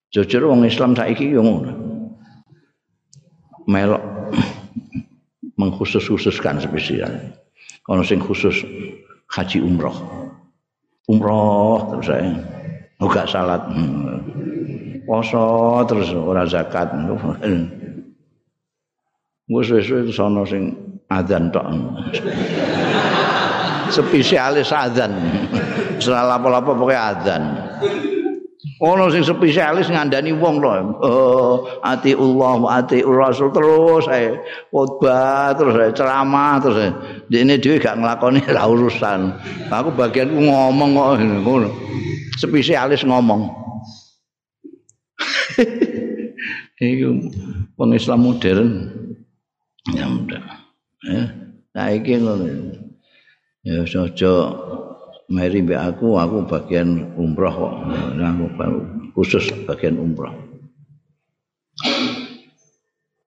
[0.09, 1.69] Jujur orang Islam saiki ngono.
[3.69, 4.01] Melok
[5.59, 7.13] mengkhusus-khususkan spesial.
[7.91, 8.65] Ono sing khusus
[9.29, 9.93] haji umroh.
[11.05, 12.58] Umroh terus saya
[12.99, 13.63] enggak salat.
[15.07, 16.93] Poso terus ora zakat.
[19.49, 20.69] Gue sesuai itu sono sing
[21.09, 21.65] adzan tok.
[23.89, 25.09] Spesialis adzan.
[25.97, 27.43] Salah apa-apa pokoknya adzan.
[28.79, 30.71] Ono sing spesialis ngandani wong lho.
[31.01, 34.37] Oh, ati Allah ati Rasul terus saya
[34.69, 36.91] khotbah terus saya ceramah terus saya.
[37.27, 39.33] Dene dhewe gak nglakoni ra urusan.
[39.73, 41.69] Aku bagian ngomong kok ngono.
[42.39, 43.51] Spesialis ngomong.
[46.79, 47.09] Iku
[47.75, 48.69] wong Islam modern.
[49.91, 50.43] Ya udah.
[51.03, 51.23] Ya,
[51.75, 52.47] saiki ngono.
[53.67, 54.31] Ya aja
[55.27, 57.73] mari mbek aku, aku bagian umroh kok.
[58.23, 58.45] Aku
[59.19, 60.31] khusus bagian umroh.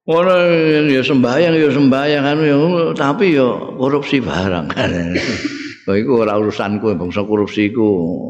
[0.03, 0.51] Orang
[0.91, 2.57] ya sembahyang ya sembahyang kan ya
[2.97, 3.47] tapi ya
[3.77, 4.73] korupsi barang.
[5.83, 7.83] Oh iku ora urusanku bangsa korupsi iku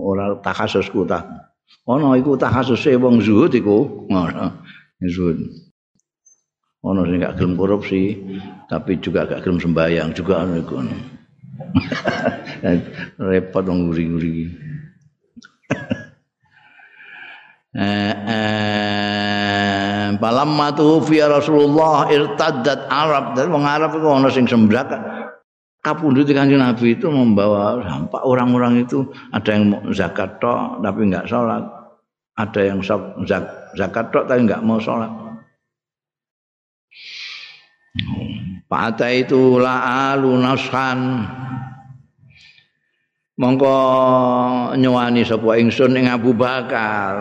[0.09, 1.53] ora takasusku ta.
[1.85, 4.09] Ono iku takasuse wong zuhud iku.
[4.09, 4.65] Ngono.
[5.05, 5.37] Zuhud.
[6.83, 8.17] Ono sing gak gelem korupsi
[8.67, 10.75] tapi juga gak gelem sembahyang juga ono iku.
[13.29, 14.37] repot wong nguri-nguri.
[17.73, 24.93] Eh, eh, Palamma tufi Rasulullah irtaddat Arab dan wong Arab itu ana sing sembrak
[25.83, 28.23] kapundhut kanjeng Nabi itu membawa dampak.
[28.23, 31.67] Orang-orang itu ada yang zakat tok tapi enggak sholat.
[32.39, 32.81] Ada yang
[33.77, 35.11] zakat tok tapi enggak mau sholat.
[38.73, 39.77] Pak itu la
[40.17, 41.29] alu nashan.
[43.37, 43.77] Mongko
[44.79, 47.13] nyuwani sapa ingsun ing Abu Bakar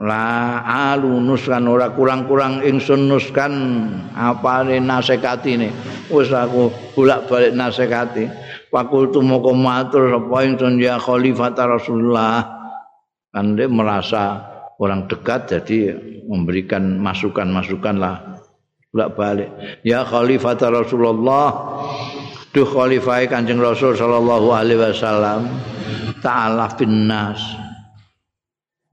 [0.00, 3.52] la alunus kan ora kurang-kurang ingsun nuskan
[4.16, 5.68] apane nasekatine
[6.08, 8.26] wis aku bolak-balik nasekati.
[8.70, 12.48] Fakultu moko matur sapa ingsun ya khalifah Rasulullah.
[13.30, 14.42] Kan dia merasa
[14.80, 15.94] orang dekat jadi
[16.26, 18.16] memberikan masukan-masukan lah.
[18.90, 19.50] Bolak-balik.
[19.86, 21.46] Ya khalifah Rasulullah
[22.50, 25.46] duh khalifah Kanjeng Rasul sallallahu alaihi wasallam
[26.18, 27.38] ta'ala finnas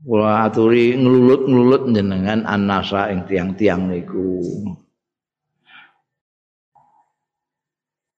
[0.07, 4.39] kula aturi nglulut-nglulut jenengan annasa ing tiang-tiang niku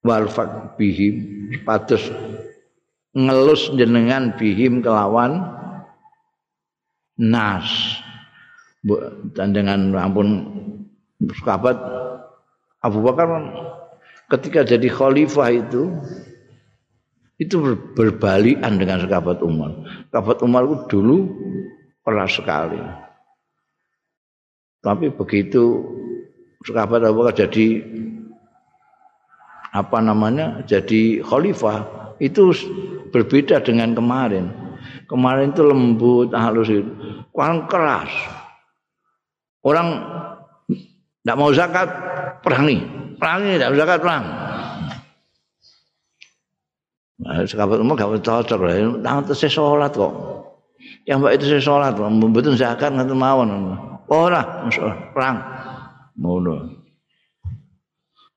[0.05, 2.13] walfak bihim patus
[3.17, 5.49] ngelus jenengan bihim kelawan
[7.17, 7.65] nas
[9.33, 10.45] dan dengan ampun
[11.41, 11.73] sahabat
[12.85, 13.27] Abu Bakar
[14.29, 15.89] ketika jadi khalifah itu
[17.39, 17.55] itu
[17.95, 19.71] berbalikan dengan sahabat Umar.
[20.11, 21.17] Sahabat Umar itu dulu
[22.10, 22.82] keras sekali.
[24.82, 25.86] Tapi begitu
[26.66, 27.68] sahabat Abu Bakar jadi
[29.70, 30.66] apa namanya?
[30.66, 31.86] jadi khalifah
[32.18, 32.51] itu
[33.14, 34.49] berbeda dengan kemarin.
[35.05, 36.89] Kemarin itu lembut, halus itu.
[37.34, 38.10] Kurang keras.
[39.66, 40.05] Orang
[41.22, 41.89] tidak mau zakat,
[42.45, 42.80] perangi.
[43.20, 44.26] perangi tidak zakat perang.
[47.20, 48.76] Nah, sekabat umur gak cocok lah.
[49.03, 50.38] Tangan itu saya sholat kok.
[51.10, 51.93] Yang mbak itu saya sholat.
[52.30, 53.49] Betul zakat nggak mawon.
[54.05, 54.70] Oh lah,
[55.10, 55.41] perang.
[56.14, 56.38] Mau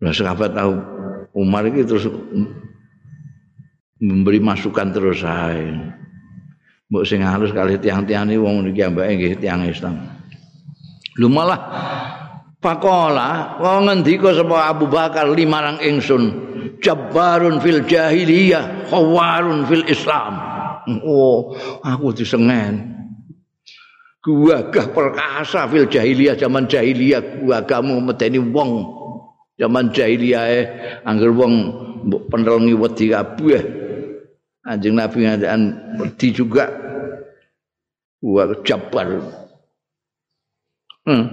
[0.03, 0.75] Nah, sekabat tahu
[1.39, 2.11] Umar itu terus
[4.03, 5.95] memberi masukan terus saya.
[6.91, 10.01] Mbok sing halus kali tiang-tiang ini wong niki ambake nggih tiang Islam.
[11.20, 11.61] Lu malah
[12.62, 16.23] Pakola wong ngendika sapa Abu Bakar limarang ingsun
[16.83, 20.62] jabbarun fil jahiliyah khawarun fil Islam.
[21.07, 22.99] Oh, aku disengen.
[24.22, 28.87] Gagah perkasa fil jahiliyah zaman jahiliyah gagamu medeni wong
[29.59, 30.61] zaman jahiliyah e
[31.03, 31.55] angger wong
[32.07, 33.62] mbok penelngi wedi kabeh.
[34.62, 35.62] Anjing Nabi ngadakan
[35.99, 36.70] wedi juga.
[38.22, 39.18] Wah, jabbar.
[41.03, 41.26] Hmm.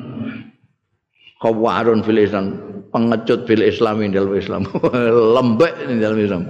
[1.40, 2.46] kawarun fil Islam
[2.92, 4.62] pengecut fil Islam dalam Islam
[5.36, 6.42] lembek dalam Islam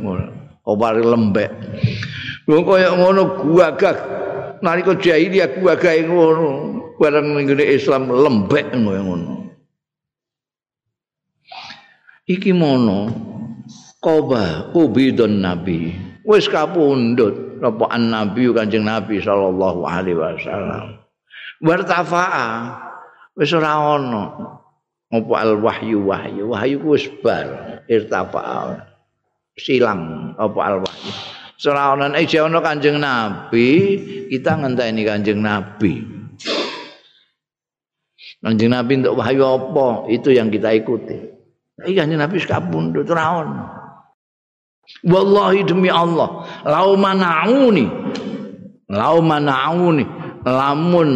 [0.66, 1.50] kawar lembek
[2.50, 3.98] wong kaya ngono guagah.
[4.66, 6.50] Nalika jahiliyah guagah ngono.
[7.00, 9.40] Bareng ning Islam lembek ngono
[12.30, 13.10] iki mono
[13.98, 15.98] qoba ubidun nabi.
[16.22, 21.02] Wis kapundhut apa nabi kanjeng nabi sallallahu alaihi wasallam.
[21.60, 22.48] Wartafa'a
[23.34, 24.24] wis ora ana
[25.10, 26.06] apa al wahyu.
[26.06, 28.86] Wahyu wahyu wis bar irtafa'a.
[29.58, 31.12] Silang apa al wahyu
[31.68, 33.68] ora ana nek ana kanjeng nabi
[34.32, 36.08] kita ngenteni kanjeng nabi
[38.40, 41.40] kanjeng nabi untuk wahyu apa itu yang kita ikuti
[41.80, 43.64] Iki kanjeng Nabi sekapundhut ora ono.
[45.06, 47.86] Wallahi demi Allah, lau manauni.
[48.90, 50.02] Lau manauni
[50.44, 51.10] lamun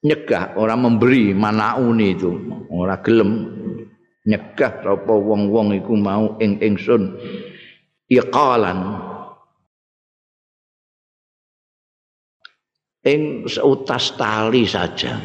[0.00, 2.32] nyegah orang memberi manauni itu,
[2.72, 3.52] ora gelem
[4.24, 7.20] nyegah sapa wong-wong iku mau ing ingsun
[8.08, 8.78] iqalan.
[13.04, 15.20] Ing seutas tali saja.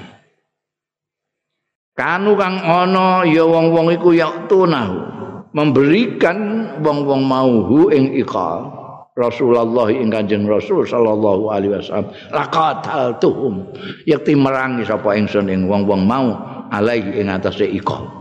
[1.99, 5.03] kanu kang ana ya wong-wong iku yaktunahu
[5.51, 8.71] memberikan wong-wong mauhu ing iqal.
[9.19, 12.07] Rasulullah ing Kanjeng Rasul sallallahu alaihi wasallam.
[12.31, 13.67] Laqatal tuhum
[14.07, 16.39] yakti merangi sapa ingsun ing wong-wong mau
[16.71, 18.18] alai ing atase iqal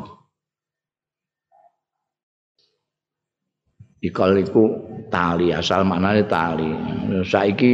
[3.98, 4.64] Iqal iku
[5.10, 6.70] tali asal maknane tali
[7.26, 7.72] saiki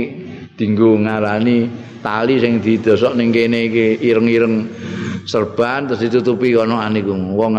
[0.57, 1.69] dinggo ngarani
[2.01, 4.65] tali sing didosok ning kene iki ireng-ireng
[5.29, 7.55] serban terus ditutupi kono aniku wong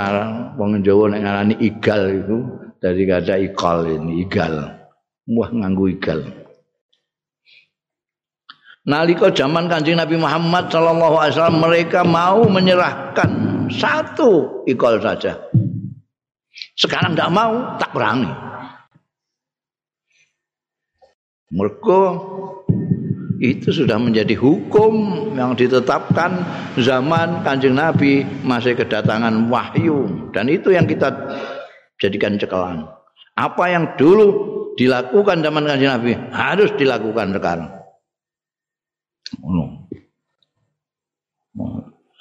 [0.57, 2.37] wong Jawa nek ngarani igal iku
[2.81, 4.53] dari kata ikal ini igal
[5.29, 6.25] wah nganggo igal
[8.85, 13.29] Nalika zaman Kanjeng Nabi Muhammad sallallahu alaihi wasallam mereka mau menyerahkan
[13.73, 15.41] satu ikal saja.
[16.77, 18.29] Sekarang tidak mau, tak berani.
[21.53, 21.99] Mereka
[23.37, 24.93] itu sudah menjadi hukum
[25.35, 26.41] yang ditetapkan
[26.79, 30.31] zaman kanjeng Nabi masih kedatangan wahyu.
[30.31, 31.11] Dan itu yang kita
[31.99, 32.87] jadikan cekelan.
[33.35, 34.27] Apa yang dulu
[34.79, 37.69] dilakukan zaman kanjeng Nabi harus dilakukan sekarang.
[39.43, 39.69] Oh.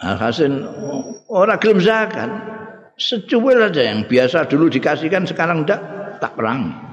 [0.04, 0.52] Hasil
[1.32, 2.30] orang gelem zakat.
[2.94, 5.82] Secuil saja yang biasa dulu dikasihkan sekarang tidak
[6.22, 6.83] tak perang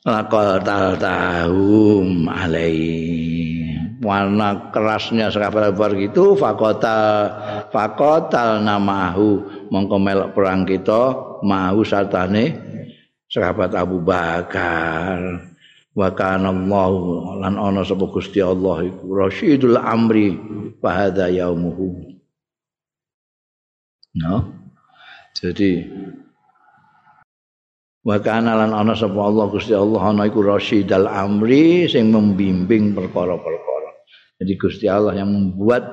[0.00, 2.80] Lakal tal tahum alai.
[4.00, 7.28] Warna kerasnya sahabat Abu itu fakota
[7.68, 9.44] fakotal namahu.
[9.68, 11.12] Mongko melok perang kita
[11.44, 12.56] mahu sartane
[13.28, 15.44] sahabat Abu Bakar.
[15.92, 16.92] Wa kana Allah
[17.44, 20.32] lan ana sapa Gusti Allah iku rasyidul amri
[20.80, 22.16] fa hadza yaumuhu.
[24.16, 24.48] No
[25.36, 25.84] jadi
[28.00, 33.90] Wa kana lan ana sapa Allah Gusti Allah ana iku rasyidal amri sing membimbing perkara-perkara.
[34.40, 35.84] Jadi Gusti Allah yang membuat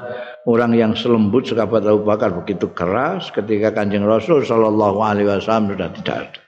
[0.48, 5.90] orang yang selembut sekabat Abu Bakar begitu keras ketika Kanjeng Rasul sallallahu alaihi wasallam sudah
[6.00, 6.42] tidak ada.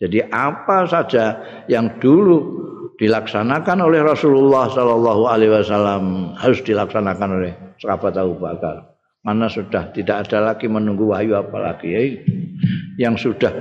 [0.00, 1.24] Jadi apa saja
[1.68, 2.64] yang dulu
[2.96, 8.96] dilaksanakan oleh Rasulullah sallallahu alaihi wasallam harus dilaksanakan oleh sahabat Abu Bakar.
[9.20, 12.00] Mana sudah tidak ada lagi menunggu wahyu apalagi ya.
[12.96, 13.52] Yang sudah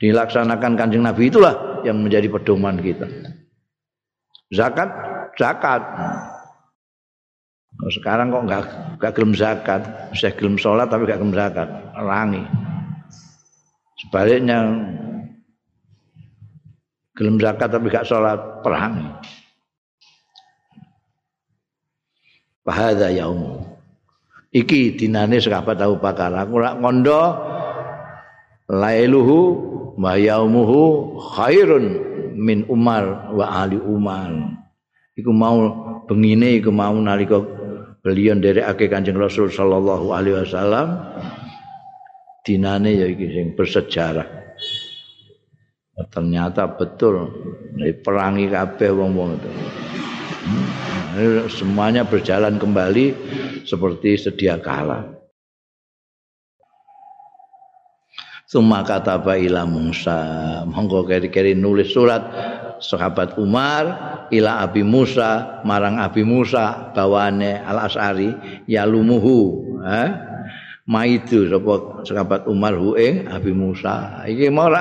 [0.00, 3.08] dilaksanakan kanjeng Nabi itulah yang menjadi pedoman kita.
[4.52, 4.88] Zakat,
[5.36, 5.82] zakat.
[7.92, 8.64] Sekarang kok nggak
[8.96, 9.82] nggak gelem zakat,
[10.16, 12.42] saya gelem sholat tapi nggak gelem zakat, rangi.
[14.00, 14.58] Sebaliknya
[17.12, 19.08] gelem zakat tapi nggak sholat, perangi.
[22.64, 23.62] Bahada yaum.
[24.56, 26.32] Iki dinane sekabat tahu bakar.
[26.32, 27.36] Aku rak ngondo
[28.72, 31.84] lailuhu wa yaumuhu khairun
[32.36, 34.30] min Umar wa ali Umar.
[35.16, 35.56] Iku mau
[36.04, 37.40] bengine iku mau nalika
[38.04, 41.00] beliau nderekake Kanjeng Rasul sallallahu alaihi wasallam
[42.44, 44.28] dinane ya iki sing bersejarah.
[46.12, 47.32] Ternyata betul
[48.04, 49.50] perangi kabeh wong-wong itu.
[50.44, 51.48] Hmm.
[51.48, 53.16] Semuanya berjalan kembali
[53.64, 55.15] seperti sedia kala.
[58.56, 60.16] Suma kata ila Musa,
[60.64, 62.24] monggo keri-keri nulis surat
[62.80, 63.84] sahabat Umar
[64.32, 68.32] ila Abi Musa marang Abi Musa bawane Al Asari
[68.64, 70.08] yalumuhu, eh?
[70.88, 74.24] Maitu sapa sahabat Umar hu ing Abi Musa.
[74.24, 74.72] Iki mau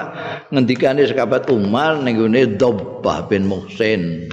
[0.55, 4.31] ngendikane sahabat Umar ning gone Dhabbah bin Muhsin.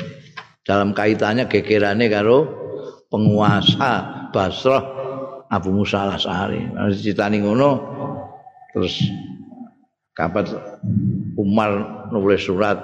[0.63, 2.47] Dalam kaitannya gegerane karo
[3.11, 4.87] penguasa Basrah
[5.51, 6.63] Abu Musa Al Asari.
[6.95, 7.71] Ceritane ngono
[8.71, 9.03] terus
[10.13, 10.45] kapan
[11.37, 11.71] Umar
[12.13, 12.79] nulis surat?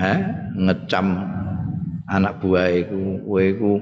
[0.00, 0.18] Eh
[0.56, 1.12] ngecam
[2.08, 3.72] anak buah iku kowe iku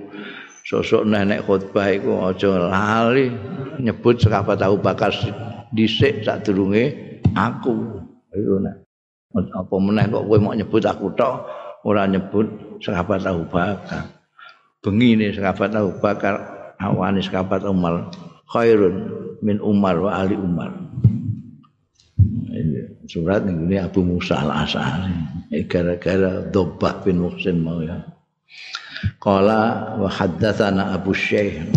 [0.66, 3.30] sosok nenek khutbah iku aja lali
[3.78, 5.14] nyebut sahabat Abu Bakar
[5.70, 6.94] dhisik sadurunge
[7.38, 8.02] aku.
[8.34, 8.82] Iku nek.
[9.38, 11.46] Apa meneh kok kowe mau nyebut aku tok?
[11.86, 14.10] Ora nyebut sahabat Abu Bakar.
[14.82, 16.34] Bengi ne sahabat Abu Bakar
[16.82, 18.10] awani sahabat Umar.
[18.48, 19.12] Khairun
[19.44, 20.72] min Umar wa ali Umar
[23.08, 25.64] surat ini Abu Musa al-As'ari.
[25.64, 28.04] Gara-gara Dobah bin Muhsin mau ya.
[29.22, 31.70] Qala wa haddatsana Abu Syekh